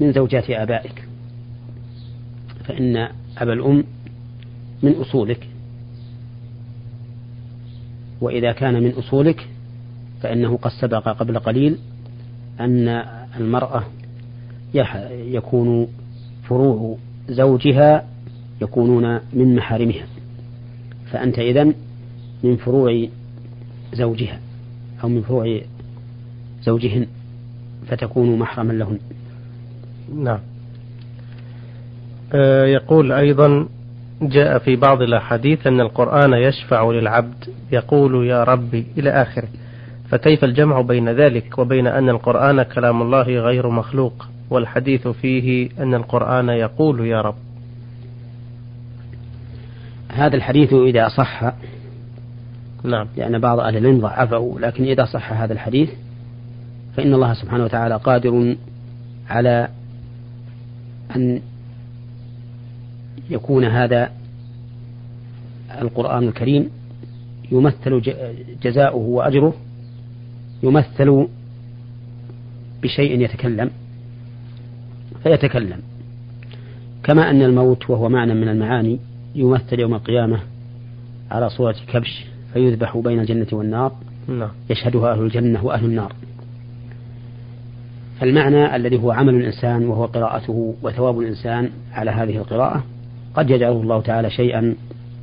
من 0.00 0.12
زوجات 0.12 0.50
آبائك 0.50 1.08
فإن 2.64 3.08
أبا 3.38 3.52
الأم 3.52 3.84
من 4.82 4.92
أصولك. 4.92 5.48
وإذا 8.20 8.52
كان 8.52 8.82
من 8.82 8.90
أصولك 8.92 9.48
فإنه 10.22 10.56
قد 10.56 10.70
سبق 10.70 11.08
قبل 11.08 11.38
قليل 11.38 11.78
أن 12.60 12.88
المرأة 13.36 13.84
يكون 15.10 15.88
فروع 16.48 16.96
زوجها 17.28 18.08
يكونون 18.62 19.20
من 19.32 19.56
محارمها. 19.56 20.06
فأنت 21.12 21.38
إذن 21.38 21.74
من 22.44 22.56
فروع 22.56 23.06
زوجها 23.94 24.40
أو 25.04 25.08
من 25.08 25.22
فروع 25.22 25.60
زوجهن 26.62 27.06
فتكون 27.86 28.38
محرما 28.38 28.72
لهن. 28.72 28.98
نعم. 30.14 30.38
آه 32.34 32.64
يقول 32.64 33.12
أيضا 33.12 33.68
جاء 34.22 34.58
في 34.58 34.76
بعض 34.76 35.02
الأحاديث 35.02 35.66
أن 35.66 35.80
القرآن 35.80 36.32
يشفع 36.32 36.90
للعبد. 36.90 37.44
يقول 37.72 38.26
يا 38.26 38.44
ربي 38.44 38.86
إلى 38.98 39.10
آخره. 39.10 39.48
فكيف 40.08 40.44
الجمع 40.44 40.80
بين 40.80 41.08
ذلك 41.08 41.58
وبين 41.58 41.86
أن 41.86 42.08
القرآن 42.08 42.62
كلام 42.62 43.02
الله 43.02 43.22
غير 43.22 43.70
مخلوق؟ 43.70 44.26
والحديث 44.50 45.08
فيه 45.08 45.68
أن 45.78 45.94
القرآن 45.94 46.48
يقول 46.48 47.06
يا 47.06 47.20
رب. 47.20 47.34
هذا 50.08 50.36
الحديث 50.36 50.72
إذا 50.72 51.08
صح 51.08 51.52
نعم. 52.86 53.08
لأن 53.16 53.38
بعض 53.38 53.60
أهل 53.60 53.76
العلم 53.76 54.00
ضعفه 54.00 54.56
لكن 54.60 54.84
إذا 54.84 55.04
صح 55.04 55.32
هذا 55.32 55.52
الحديث 55.52 55.90
فإن 56.96 57.14
الله 57.14 57.34
سبحانه 57.34 57.64
وتعالى 57.64 57.96
قادر 57.96 58.56
على 59.28 59.68
أن 61.16 61.40
يكون 63.30 63.64
هذا 63.64 64.10
القرآن 65.80 66.28
الكريم 66.28 66.70
يمثل 67.52 68.02
جزاؤه 68.62 68.96
وأجره 68.96 69.54
يمثل 70.62 71.28
بشيء 72.82 73.20
يتكلم 73.20 73.70
فيتكلم. 75.22 75.80
كما 77.02 77.30
أن 77.30 77.42
الموت 77.42 77.90
وهو 77.90 78.08
معنى 78.08 78.34
من 78.34 78.48
المعاني 78.48 78.98
يمثل 79.34 79.80
يوم 79.80 79.94
القيامة 79.94 80.40
على 81.30 81.50
صورة 81.50 81.76
كبش. 81.92 82.35
فيذبح 82.56 82.96
بين 82.96 83.20
الجنة 83.20 83.46
والنار. 83.52 83.92
نعم. 84.28 84.48
يشهدها 84.70 85.12
أهل 85.12 85.22
الجنة 85.22 85.64
وأهل 85.64 85.84
النار. 85.84 86.12
فالمعنى 88.20 88.76
الذي 88.76 88.98
هو 88.98 89.10
عمل 89.10 89.34
الإنسان 89.34 89.86
وهو 89.86 90.04
قراءته 90.04 90.74
وثواب 90.82 91.20
الإنسان 91.20 91.70
على 91.92 92.10
هذه 92.10 92.36
القراءة 92.36 92.84
قد 93.34 93.50
يجعله 93.50 93.82
الله 93.82 94.00
تعالى 94.00 94.30
شيئا 94.30 94.74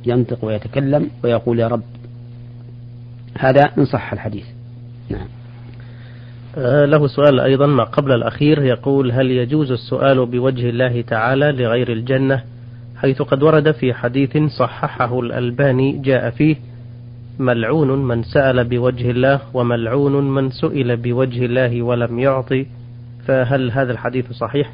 ينطق 0.06 0.44
ويتكلم 0.44 1.10
ويقول 1.24 1.58
يا 1.58 1.68
رب 1.68 1.82
هذا 3.38 3.60
إن 3.78 3.84
صح 3.84 4.12
الحديث. 4.12 4.44
نعم. 5.10 5.26
آه، 6.56 6.84
له 6.84 7.06
سؤال 7.06 7.40
أيضا 7.40 7.66
ما 7.66 7.84
قبل 7.84 8.12
الأخير 8.12 8.62
يقول 8.62 9.12
هل 9.12 9.30
يجوز 9.30 9.72
السؤال 9.72 10.26
بوجه 10.26 10.68
الله 10.68 11.02
تعالى 11.02 11.52
لغير 11.52 11.92
الجنة؟ 11.92 12.42
حيث 12.96 13.22
قد 13.22 13.42
ورد 13.42 13.70
في 13.70 13.94
حديث 13.94 14.36
صححه 14.58 15.20
الألباني 15.20 15.98
جاء 15.98 16.30
فيه 16.30 16.56
ملعون 17.38 18.08
من 18.08 18.22
سأل 18.22 18.64
بوجه 18.64 19.10
الله 19.10 19.40
وملعون 19.54 20.34
من 20.34 20.50
سئل 20.50 20.96
بوجه 20.96 21.44
الله 21.44 21.82
ولم 21.82 22.18
يعطي 22.18 22.66
فهل 23.26 23.70
هذا 23.70 23.92
الحديث 23.92 24.32
صحيح؟ 24.32 24.72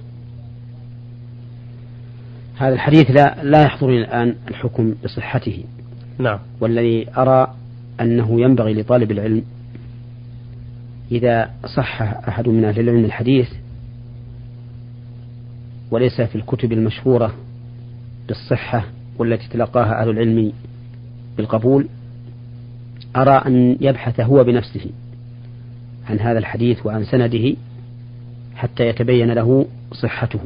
هذا 2.56 2.74
الحديث 2.74 3.10
لا 3.10 3.44
لا 3.44 3.62
يحضرني 3.62 3.98
الآن 3.98 4.34
الحكم 4.48 4.94
بصحته. 5.04 5.64
نعم. 6.18 6.38
والذي 6.60 7.06
أرى 7.16 7.54
أنه 8.00 8.40
ينبغي 8.40 8.74
لطالب 8.74 9.10
العلم 9.10 9.42
إذا 11.12 11.50
صح 11.76 12.02
أحد 12.02 12.48
من 12.48 12.64
أهل 12.64 12.80
العلم 12.80 13.04
الحديث 13.04 13.48
وليس 15.90 16.20
في 16.20 16.36
الكتب 16.36 16.72
المشهورة 16.72 17.34
بالصحة 18.28 18.84
والتي 19.18 19.48
تلقاها 19.48 20.02
أهل 20.02 20.10
العلم 20.10 20.52
بالقبول 21.36 21.88
أرى 23.16 23.42
أن 23.46 23.76
يبحث 23.80 24.20
هو 24.20 24.44
بنفسه 24.44 24.86
عن 26.08 26.20
هذا 26.20 26.38
الحديث 26.38 26.86
وعن 26.86 27.04
سنده 27.04 27.56
حتى 28.54 28.86
يتبين 28.86 29.32
له 29.32 29.66
صحته. 29.92 30.40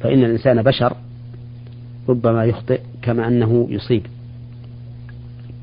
فإن 0.00 0.24
الإنسان 0.24 0.62
بشر 0.62 0.96
ربما 2.08 2.44
يخطئ 2.44 2.80
كما 3.02 3.28
أنه 3.28 3.66
يصيب. 3.70 4.06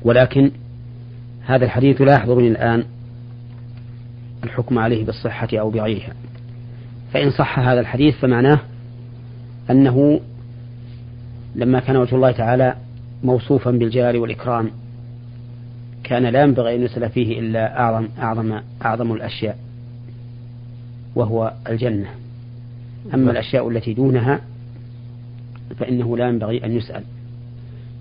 ولكن 0.02 0.50
هذا 1.44 1.64
الحديث 1.64 2.00
لا 2.00 2.12
يحضرني 2.12 2.48
الآن 2.48 2.84
الحكم 4.44 4.78
عليه 4.78 5.04
بالصحة 5.04 5.48
أو 5.52 5.70
بغيرها 5.70 6.12
فإن 7.12 7.30
صح 7.30 7.58
هذا 7.58 7.80
الحديث 7.80 8.16
فمعناه 8.16 8.60
أنه 9.70 10.20
لما 11.54 11.80
كان 11.80 11.96
وجه 11.96 12.14
الله 12.14 12.32
تعالى 12.32 12.76
موصوفا 13.24 13.70
بالجلال 13.70 14.16
والإكرام 14.16 14.70
كان 16.12 16.26
لا 16.26 16.42
ينبغي 16.42 16.74
أن 16.74 16.82
يسأل 16.82 17.10
فيه 17.10 17.40
إلا 17.40 17.80
أعظم 17.80 18.08
أعظم 18.18 18.60
أعظم 18.84 19.12
الأشياء 19.12 19.58
وهو 21.14 21.52
الجنة. 21.68 22.08
أما 23.14 23.30
الأشياء 23.30 23.68
التي 23.68 23.94
دونها 23.94 24.40
فإنه 25.76 26.16
لا 26.16 26.28
ينبغي 26.28 26.64
أن 26.64 26.76
يسأل. 26.76 27.02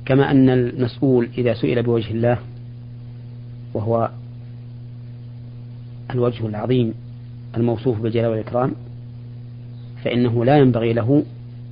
كما 0.05 0.31
أن 0.31 0.49
المسؤول 0.49 1.29
إذا 1.37 1.53
سئل 1.53 1.83
بوجه 1.83 2.11
الله 2.11 2.37
وهو 3.73 4.09
الوجه 6.13 6.47
العظيم 6.47 6.93
الموصوف 7.57 7.99
بالجلال 7.99 8.29
والإكرام 8.29 8.71
فإنه 10.03 10.45
لا 10.45 10.57
ينبغي 10.57 10.93
له 10.93 11.23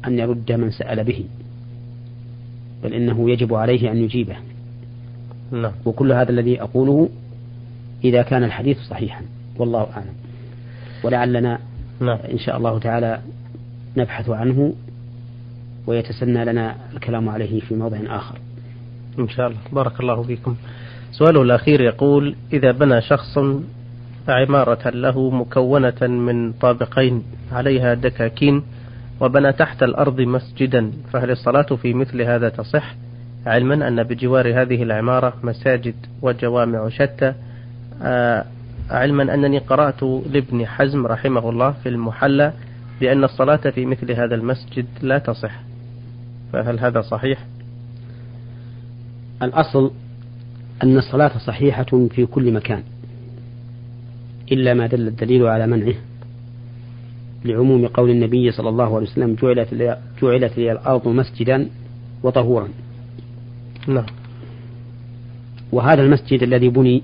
أن 0.08 0.20
يرد 0.20 0.52
من 0.52 0.72
سأل 0.72 1.04
به 1.04 1.26
بل 2.84 2.94
إنه 2.94 3.30
يجب 3.32 3.54
عليه 3.54 3.92
أن 3.92 3.98
يجيبه. 3.98 4.36
نعم. 5.52 5.72
وكل 5.86 6.12
هذا 6.12 6.30
الذي 6.30 6.62
أقوله 6.62 7.10
إذا 8.04 8.22
كان 8.22 8.44
الحديث 8.44 8.78
صحيحا. 8.78 9.22
والله 9.58 9.88
أعلم. 9.94 10.14
ولعلنا 11.04 11.60
نعم. 12.00 12.18
إن 12.32 12.38
شاء 12.38 12.58
الله 12.58 12.80
تعالى 12.80 13.22
نبحث 13.98 14.30
عنه 14.30 14.74
ويتسنى 15.88 16.46
لنا 16.46 16.76
الكلام 16.94 17.30
عليه 17.30 17.60
في 17.60 17.76
موضع 17.76 17.98
آخر. 18.08 18.40
إن 19.20 19.30
شاء 19.30 19.48
الله. 19.48 19.60
بارك 19.72 20.00
الله 20.00 20.24
فيكم. 20.24 20.56
سؤاله 21.12 21.42
الأخير 21.42 21.82
يقول 21.82 22.36
إذا 22.54 22.72
بنى 22.72 23.02
شخص 23.02 23.38
عمارة 24.28 24.90
له 24.90 25.30
مكونة 25.30 26.02
من 26.02 26.54
طابقين 26.54 27.24
عليها 27.52 27.94
دكاكين 27.94 28.64
وبنى 29.22 29.52
تحت 29.54 29.84
الأرض 29.84 30.22
مسجدا 30.22 30.92
فهل 31.14 31.32
الصلاة 31.32 31.76
في 31.82 31.94
مثل 31.94 32.22
هذا 32.22 32.50
تصح؟ 32.50 32.96
علما 33.46 33.88
أن 33.88 34.04
بجوار 34.04 34.62
هذه 34.62 34.84
العمارة 34.84 35.34
مساجد 35.44 35.96
وجوامع 36.22 36.90
شتى. 36.90 37.34
آه، 38.02 38.46
علما 38.90 39.34
أنني 39.34 39.58
قرأت 39.58 40.04
لابن 40.04 40.66
حزم 40.66 41.08
رحمه 41.08 41.50
الله 41.50 41.72
في 41.72 41.90
المحلى 41.90 42.54
بأن 43.02 43.24
الصلاة 43.24 43.70
في 43.70 43.86
مثل 43.86 44.12
هذا 44.12 44.36
المسجد 44.36 44.86
لا 45.02 45.18
تصح. 45.18 45.60
فهل 46.54 46.80
هذا 46.80 47.02
صحيح؟ 47.02 47.46
الأصل 49.44 49.92
أن 50.84 50.98
الصلاة 50.98 51.38
صحيحة 51.38 52.08
في 52.10 52.26
كل 52.26 52.54
مكان 52.54 52.84
إلا 54.52 54.74
ما 54.74 54.88
دل 54.88 55.08
الدليل 55.08 55.48
على 55.48 55.68
منعه. 55.68 55.96
لعموم 57.46 57.88
قول 57.88 58.10
النبي 58.10 58.52
صلى 58.52 58.70
الله 58.70 58.96
عليه 58.96 59.08
وسلم 59.08 59.36
جعلت 59.36 59.74
لي, 59.74 59.98
جعلت 60.22 60.58
لي 60.58 60.72
الأرض 60.72 61.08
مسجدا 61.08 61.70
وطهورا. 62.24 62.68
نعم. 63.88 64.06
وهذا 65.72 66.02
المسجد 66.02 66.44
الذي 66.44 66.70
بني 66.70 67.04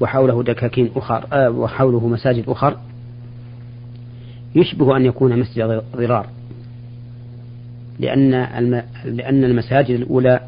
وحوله 0.00 0.42
دكاكين 0.42 0.90
أخر 0.96 1.26
آه 1.32 1.50
وحوله 1.50 2.08
مساجد 2.08 2.48
أخر 2.48 2.76
يشبه 4.54 4.96
أن 4.96 5.04
يكون 5.04 5.38
مسجد 5.38 5.82
ضرار 5.96 6.26
لأن. 7.98 8.30
لأن 9.04 9.44
المساجد 9.44 9.90
الأولى 9.90 10.40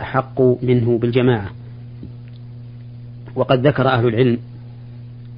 أحق 0.00 0.40
منه 0.62 0.98
بالجماعة. 0.98 1.50
وقد 3.34 3.66
ذكر 3.66 3.88
أهل 3.88 4.08
العلم 4.08 4.38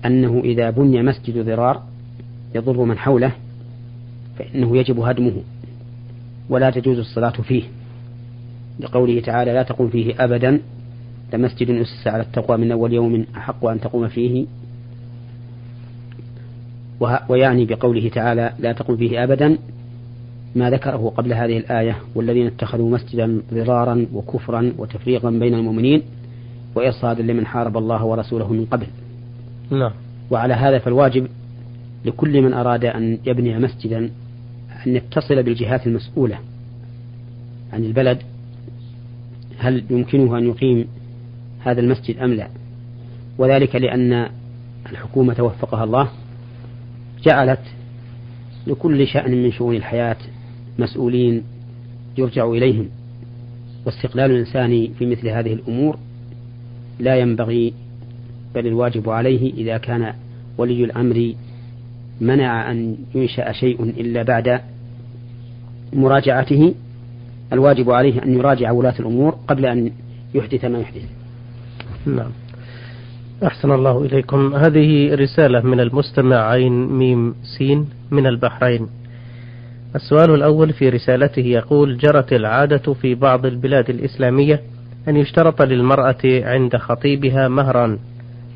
أنه 0.07 0.41
إذا 0.45 0.71
بني 0.71 1.03
مسجد 1.03 1.45
ضرار 1.47 1.83
يضر 2.55 2.85
من 2.85 2.99
حوله 2.99 3.33
فإنه 4.39 4.77
يجب 4.77 5.01
هدمه 5.01 5.43
ولا 6.49 6.71
تجوز 6.71 6.99
الصلاة 6.99 7.31
فيه. 7.31 7.63
لقوله 8.81 9.21
تعالى 9.21 9.53
لا 9.53 9.63
تقوم 9.63 9.89
فيه 9.89 10.15
أبدا 10.25 10.61
لمسجد 11.33 11.71
أسس 11.71 12.07
على 12.07 12.23
التقوى 12.23 12.57
من 12.57 12.73
أول 12.73 12.93
يوم 12.93 13.27
أحق 13.37 13.67
أن 13.67 13.81
تقوم 13.81 14.09
فيه. 14.09 14.47
ويعني 17.29 17.65
بقوله 17.65 18.09
تعالى 18.09 18.53
لا 18.59 18.73
تقوم 18.73 18.97
فيه 18.97 19.25
أبدا 19.25 19.59
ما 20.55 20.71
ذكره 20.71 21.13
قبل 21.17 21.33
هذه 21.33 21.59
الآية 21.59 21.97
والذين 22.15 22.47
اتخذوا 22.47 22.91
مسجدا 22.91 23.43
ضرارا 23.55 24.07
وكفرا 24.13 24.73
وتفريقا 24.79 25.31
بين 25.31 25.55
المؤمنين 25.55 26.03
وإرصادا 26.75 27.23
لمن 27.23 27.47
حارب 27.47 27.77
الله 27.77 28.05
ورسوله 28.05 28.53
من 28.53 28.65
قبل. 28.65 28.87
نعم. 29.71 29.93
وعلى 30.31 30.55
هذا 30.55 30.79
فالواجب 30.79 31.29
لكل 32.05 32.43
من 32.43 32.53
أراد 32.53 32.85
أن 32.85 33.19
يبني 33.27 33.59
مسجدا 33.59 34.11
أن 34.87 34.97
يتصل 34.97 35.43
بالجهات 35.43 35.87
المسؤولة 35.87 36.39
عن 37.73 37.85
البلد 37.85 38.19
هل 39.59 39.85
يمكنه 39.91 40.39
أن 40.39 40.49
يقيم 40.49 40.89
هذا 41.61 41.81
المسجد 41.81 42.19
أم 42.19 42.33
لا؟ 42.33 42.49
وذلك 43.39 43.77
لأن 43.77 44.29
الحكومة 44.91 45.37
وفقها 45.41 45.85
الله 45.85 46.09
جعلت 47.23 47.61
لكل 48.67 49.07
شأن 49.07 49.43
من 49.43 49.53
شؤون 49.53 49.77
الحياة 49.77 50.17
مسؤولين 50.79 51.43
يرجع 52.19 52.51
إليهم. 52.51 52.89
واستقلال 53.87 54.31
الإنسان 54.31 54.89
في 54.99 55.07
مثل 55.07 55.29
هذه 55.29 55.53
الأمور 55.53 55.99
لا 57.01 57.17
ينبغي 57.17 57.75
بل 58.55 58.67
الواجب 58.67 59.11
عليه 59.11 59.53
إذا 59.55 59.79
كان 59.79 60.15
ولي 60.59 60.85
الأمر 60.85 61.35
منع 62.21 62.71
أن 62.71 62.97
ينشأ 63.15 63.53
شيء 63.53 63.83
إلا 63.83 64.23
بعد 64.23 64.61
مراجعته. 65.93 66.75
الواجب 67.53 67.91
عليه 67.91 68.23
أن 68.23 68.35
يراجع 68.35 68.71
ولاة 68.71 68.95
الأمور 69.01 69.35
قبل 69.49 69.67
أن 69.67 69.91
يحدث 70.35 70.65
ما 70.65 70.79
يحدث. 70.79 71.03
نعم. 72.07 72.31
أحسن 73.45 73.71
الله 73.71 74.05
إليكم. 74.05 74.55
هذه 74.55 75.15
رسالة 75.15 75.61
من 75.61 75.81
المستمع 75.81 76.37
عين 76.37 76.73
ميم 76.73 77.35
سين 77.59 77.89
من 78.11 78.27
البحرين. 78.27 78.89
السؤال 79.95 80.35
الأول 80.35 80.73
في 80.73 80.89
رسالته 80.89 81.43
يقول 81.43 81.99
جرت 81.99 82.33
العادة 82.33 82.93
في 82.93 83.15
بعض 83.15 83.47
البلاد 83.47 83.91
الإسلامية 83.91 84.61
أن 85.09 85.17
يشترط 85.17 85.63
للمرأة 85.63 86.23
عند 86.25 86.77
خطيبها 86.77 87.49
مهرا 87.49 87.99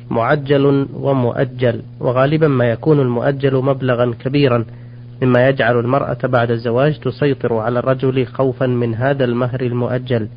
معجل 0.09 0.87
ومؤجل 0.93 1.81
وغالبا 1.99 2.47
ما 2.47 2.65
يكون 2.65 2.99
المؤجل 2.99 3.55
مبلغا 3.55 4.13
كبيرا. 4.19 4.65
مما 5.23 5.47
يجعل 5.49 5.79
المرأة 5.79 6.17
بعد 6.23 6.51
الزواج 6.51 6.99
تسيطر 6.99 7.53
على 7.53 7.79
الرجل 7.79 8.25
خوفا 8.25 8.65
من 8.65 8.95
هذا 8.95 9.23
المهر 9.23 9.61
المؤجل 9.61 10.27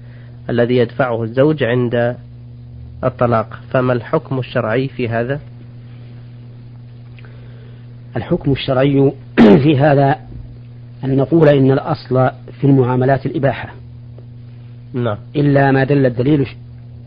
الذي 0.51 0.77
يدفعه 0.77 1.23
الزوج 1.23 1.63
عند 1.63 2.17
الطلاق. 3.05 3.61
فما 3.71 3.93
الحكم 3.93 4.39
الشرعي 4.39 4.89
في 4.89 5.09
هذا؟ 5.09 5.41
الحكم 8.17 8.53
الشرعي 8.53 9.13
في 9.65 9.79
هذا 9.79 10.17
أن 11.05 11.17
نقول 11.17 11.49
إن 11.49 11.71
الأصل 11.71 12.31
في 12.61 12.65
المعاملات 12.65 13.27
الإباحة. 13.27 13.75
نعم. 14.93 15.19
إلا 15.37 15.71
ما 15.73 15.85
دل 15.85 16.07
الدليل 16.07 16.49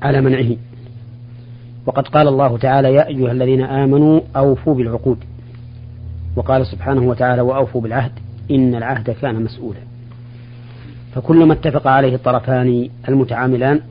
على 0.01 0.21
منعه. 0.21 0.55
وقد 1.85 2.07
قال 2.07 2.27
الله 2.27 2.57
تعالى 2.57 2.93
يا 2.93 3.07
أيها 3.07 3.31
الذين 3.31 3.61
آمنوا 3.61 4.21
أوفوا 4.35 4.75
بالعقود. 4.75 5.17
وقال 6.35 6.67
سبحانه 6.67 7.01
وتعالى 7.01 7.41
وأوفوا 7.41 7.81
بالعهد 7.81 8.11
إن 8.51 8.75
العهد 8.75 9.11
كان 9.11 9.43
مسؤولا. 9.43 9.79
فكل 11.15 11.45
ما 11.45 11.53
اتفق 11.53 11.87
عليه 11.87 12.15
الطرفان 12.15 12.89
المتعاملان 13.09 13.81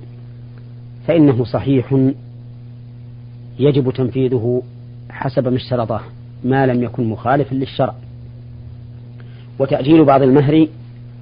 فإنه 1.06 1.44
صحيح 1.44 2.12
يجب 3.58 3.90
تنفيذه 3.90 4.62
حسب 5.10 5.48
ما 5.48 5.56
اشترطاه 5.56 6.00
ما 6.44 6.66
لم 6.66 6.82
يكن 6.82 7.04
مخالفا 7.08 7.54
للشرع. 7.54 7.94
وتأجيل 9.58 10.04
بعض 10.04 10.22
المهر 10.22 10.68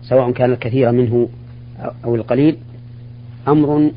سواء 0.02 0.30
كان 0.30 0.52
الكثير 0.52 0.92
منه 0.92 1.28
أو 2.04 2.14
القليل 2.14 2.56
أمر 3.48 3.90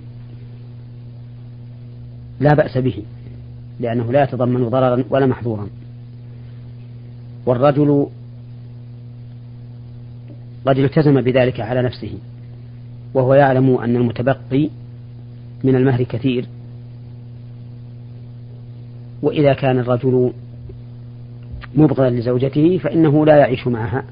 لا 2.40 2.54
بأس 2.54 2.78
به 2.78 3.04
لأنه 3.80 4.12
لا 4.12 4.24
يتضمن 4.24 4.70
ضررا 4.70 5.04
ولا 5.10 5.26
محظورا. 5.26 5.68
والرجل 7.46 8.08
قد 10.66 10.78
التزم 10.78 11.22
بذلك 11.22 11.60
على 11.60 11.82
نفسه 11.82 12.14
وهو 13.14 13.34
يعلم 13.34 13.76
أن 13.76 13.96
المتبقي 13.96 14.70
من 15.64 15.76
المهر 15.76 16.04
كثير. 16.04 16.46
وإذا 19.22 19.54
كان 19.54 19.80
الرجل 19.80 20.34
مبغضا 21.76 22.10
لزوجته 22.10 22.78
فإنه 22.78 23.26
لا 23.26 23.38
يعيش 23.38 23.68
معها 23.68 24.04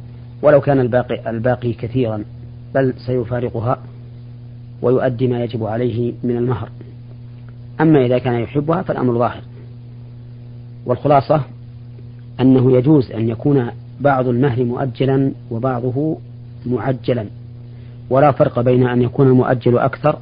ولو 0.41 0.61
كان 0.61 0.79
الباقي, 0.79 1.29
الباقي 1.29 1.73
كثيرا 1.73 2.23
بل 2.75 2.93
سيفارقها 3.05 3.83
ويؤدي 4.81 5.27
ما 5.27 5.43
يجب 5.43 5.63
عليه 5.63 6.13
من 6.23 6.37
المهر. 6.37 6.69
أما 7.81 8.05
إذا 8.05 8.17
كان 8.17 8.39
يحبها 8.39 8.81
فالأمر 8.81 9.17
ظاهر. 9.17 9.41
والخلاصة 10.85 11.41
أنه 12.41 12.77
يجوز 12.77 13.11
أن 13.11 13.29
يكون 13.29 13.71
بعض 13.99 14.27
المهر 14.27 14.63
مؤجلا 14.63 15.31
وبعضه 15.51 16.17
معجلا. 16.65 17.25
ولا 18.09 18.31
فرق 18.31 18.59
بين 18.59 18.87
أن 18.87 19.01
يكون 19.01 19.27
المؤجل 19.27 19.77
أكثر 19.77 20.17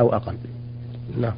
أو 0.00 0.14
أقل. 0.14 0.34
نعم. 1.20 1.32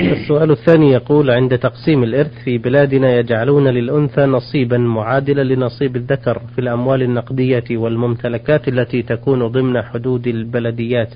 السؤال 0.00 0.50
الثاني 0.50 0.90
يقول 0.90 1.30
عند 1.30 1.58
تقسيم 1.58 2.02
الإرث 2.02 2.32
في 2.44 2.58
بلادنا 2.58 3.16
يجعلون 3.16 3.68
للأنثى 3.68 4.20
نصيبا 4.20 4.78
معادلا 4.78 5.54
لنصيب 5.54 5.96
الذكر 5.96 6.42
في 6.54 6.60
الأموال 6.60 7.02
النقدية 7.02 7.64
والممتلكات 7.70 8.68
التي 8.68 9.02
تكون 9.02 9.46
ضمن 9.46 9.82
حدود 9.82 10.26
البلديات. 10.26 11.14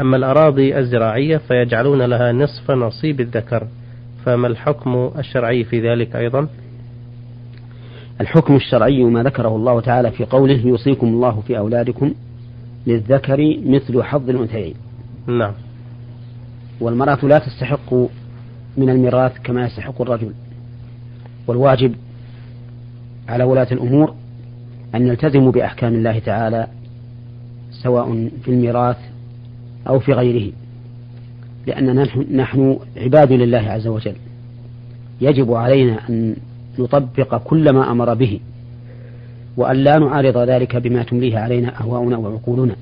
أما 0.00 0.16
الأراضي 0.16 0.78
الزراعية 0.78 1.36
فيجعلون 1.36 2.02
لها 2.02 2.32
نصف 2.32 2.70
نصيب 2.70 3.20
الذكر 3.20 3.66
فما 4.24 4.46
الحكم 4.46 5.10
الشرعي 5.18 5.64
في 5.64 5.80
ذلك 5.90 6.16
أيضا؟ 6.16 6.48
الحكم 8.20 8.56
الشرعي 8.56 9.04
ما 9.04 9.22
ذكره 9.22 9.56
الله 9.56 9.80
تعالى 9.80 10.10
في 10.10 10.24
قوله 10.24 10.66
يوصيكم 10.66 11.06
الله 11.06 11.40
في 11.46 11.58
أولادكم 11.58 12.14
للذكر 12.86 13.58
مثل 13.64 14.02
حظ 14.02 14.30
الأنثيين. 14.30 14.74
نعم. 15.26 15.52
والمرأة 16.80 17.18
لا 17.22 17.38
تستحق 17.38 17.94
من 18.76 18.90
الميراث 18.90 19.32
كما 19.44 19.66
يستحق 19.66 20.00
الرجل. 20.02 20.32
والواجب 21.46 21.94
على 23.28 23.44
ولاة 23.44 23.68
الأمور 23.72 24.14
أن 24.94 25.06
يلتزموا 25.06 25.52
بأحكام 25.52 25.94
الله 25.94 26.18
تعالى 26.18 26.66
سواء 27.82 28.28
في 28.44 28.50
الميراث 28.50 28.98
أو 29.88 29.98
في 29.98 30.12
غيره 30.12 30.52
لأننا 31.66 32.06
نحن 32.32 32.78
عباد 32.96 33.32
لله 33.32 33.58
عز 33.58 33.86
وجل. 33.86 34.14
يجب 35.20 35.52
علينا 35.52 36.08
أن 36.08 36.36
نطبق 36.78 37.42
كل 37.44 37.70
ما 37.70 37.90
أمر 37.90 38.14
به 38.14 38.40
وأن 39.56 39.76
لا 39.76 39.98
نعارض 39.98 40.38
ذلك 40.38 40.76
بما 40.76 41.02
تمليه 41.02 41.38
علينا 41.38 41.80
أهواؤنا 41.80 42.16
وعقولنا. 42.16 42.76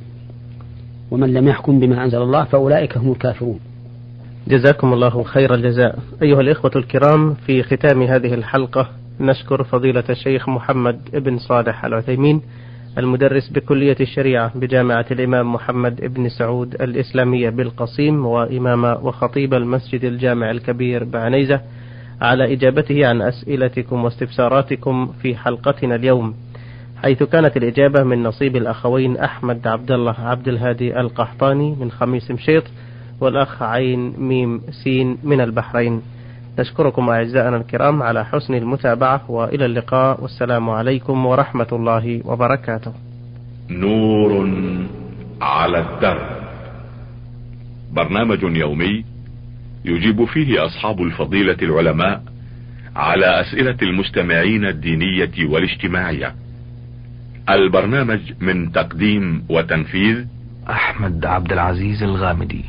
ومن 1.11 1.33
لم 1.33 1.49
يحكم 1.49 1.81
بما 1.81 2.05
أنزل 2.05 2.23
الله 2.23 2.45
فأولئك 2.45 2.97
هم 2.97 3.13
الكافرون. 3.13 3.61
جزاكم 4.49 4.93
الله 4.93 5.23
خير 5.23 5.55
الجزاء. 5.55 5.99
أيها 6.23 6.41
الإخوة 6.41 6.71
الكرام 6.77 7.35
في 7.35 7.63
ختام 7.63 8.03
هذه 8.03 8.35
الحلقة 8.35 8.89
نشكر 9.21 9.65
فضيلة 9.65 10.05
الشيخ 10.11 10.49
محمد 10.49 10.99
بن 11.13 11.39
صالح 11.39 11.85
العثيمين 11.85 12.43
المدرس 12.99 13.49
بكلية 13.49 13.97
الشريعة 14.01 14.59
بجامعة 14.59 15.07
الإمام 15.11 15.53
محمد 15.53 16.01
بن 16.15 16.29
سعود 16.29 16.83
الإسلامية 16.83 17.51
بالقصيم 17.51 18.27
وإمام 18.27 18.85
وخطيب 18.85 19.55
المسجد 19.55 20.05
الجامع 20.05 20.51
الكبير 20.51 21.05
بعنيزة. 21.05 21.61
على 22.21 22.53
إجابته 22.53 23.07
عن 23.07 23.23
أسئلتكم 23.23 24.05
واستفساراتكم 24.05 25.13
في 25.23 25.37
حلقتنا 25.37 25.95
اليوم 25.95 26.35
حيث 27.03 27.23
كانت 27.23 27.57
الإجابة 27.57 28.03
من 28.03 28.23
نصيب 28.23 28.57
الأخوين 28.57 29.17
أحمد 29.17 29.67
عبد 29.67 29.91
الله 29.91 30.15
عبد 30.19 30.49
الهادي 30.49 31.01
القحطاني 31.01 31.77
من 31.81 31.91
خميس 31.91 32.31
مشيط 32.31 32.65
والأخ 33.21 33.63
عين 33.63 34.15
ميم 34.19 34.61
سين 34.85 35.19
من 35.25 35.41
البحرين. 35.41 36.03
نشكركم 36.59 37.09
أعزائنا 37.11 37.57
الكرام 37.57 38.03
على 38.03 38.25
حسن 38.25 38.55
المتابعة 38.55 39.31
وإلى 39.31 39.67
اللقاء 39.67 40.23
والسلام 40.23 40.71
عليكم 40.71 41.27
ورحمة 41.27 41.67
الله 41.73 42.23
وبركاته. 42.25 42.93
نور 43.71 44.49
على 45.41 45.79
الدرب. 45.79 46.39
برنامج 47.93 48.43
يومي 48.43 49.05
يجيب 49.85 50.25
فيه 50.25 50.67
أصحاب 50.67 51.03
الفضيلة 51.03 51.57
العلماء 51.63 52.23
على 52.97 53.41
أسئلة 53.41 53.77
المستمعين 53.83 54.65
الدينية 54.65 55.31
والاجتماعية. 55.45 56.35
البرنامج 57.51 58.21
من 58.41 58.73
تقديم 58.73 59.45
وتنفيذ 59.49 60.25
أحمد 60.71 61.27
عبد 61.27 61.53
العزيز 61.53 62.03
الغامدي. 62.03 62.65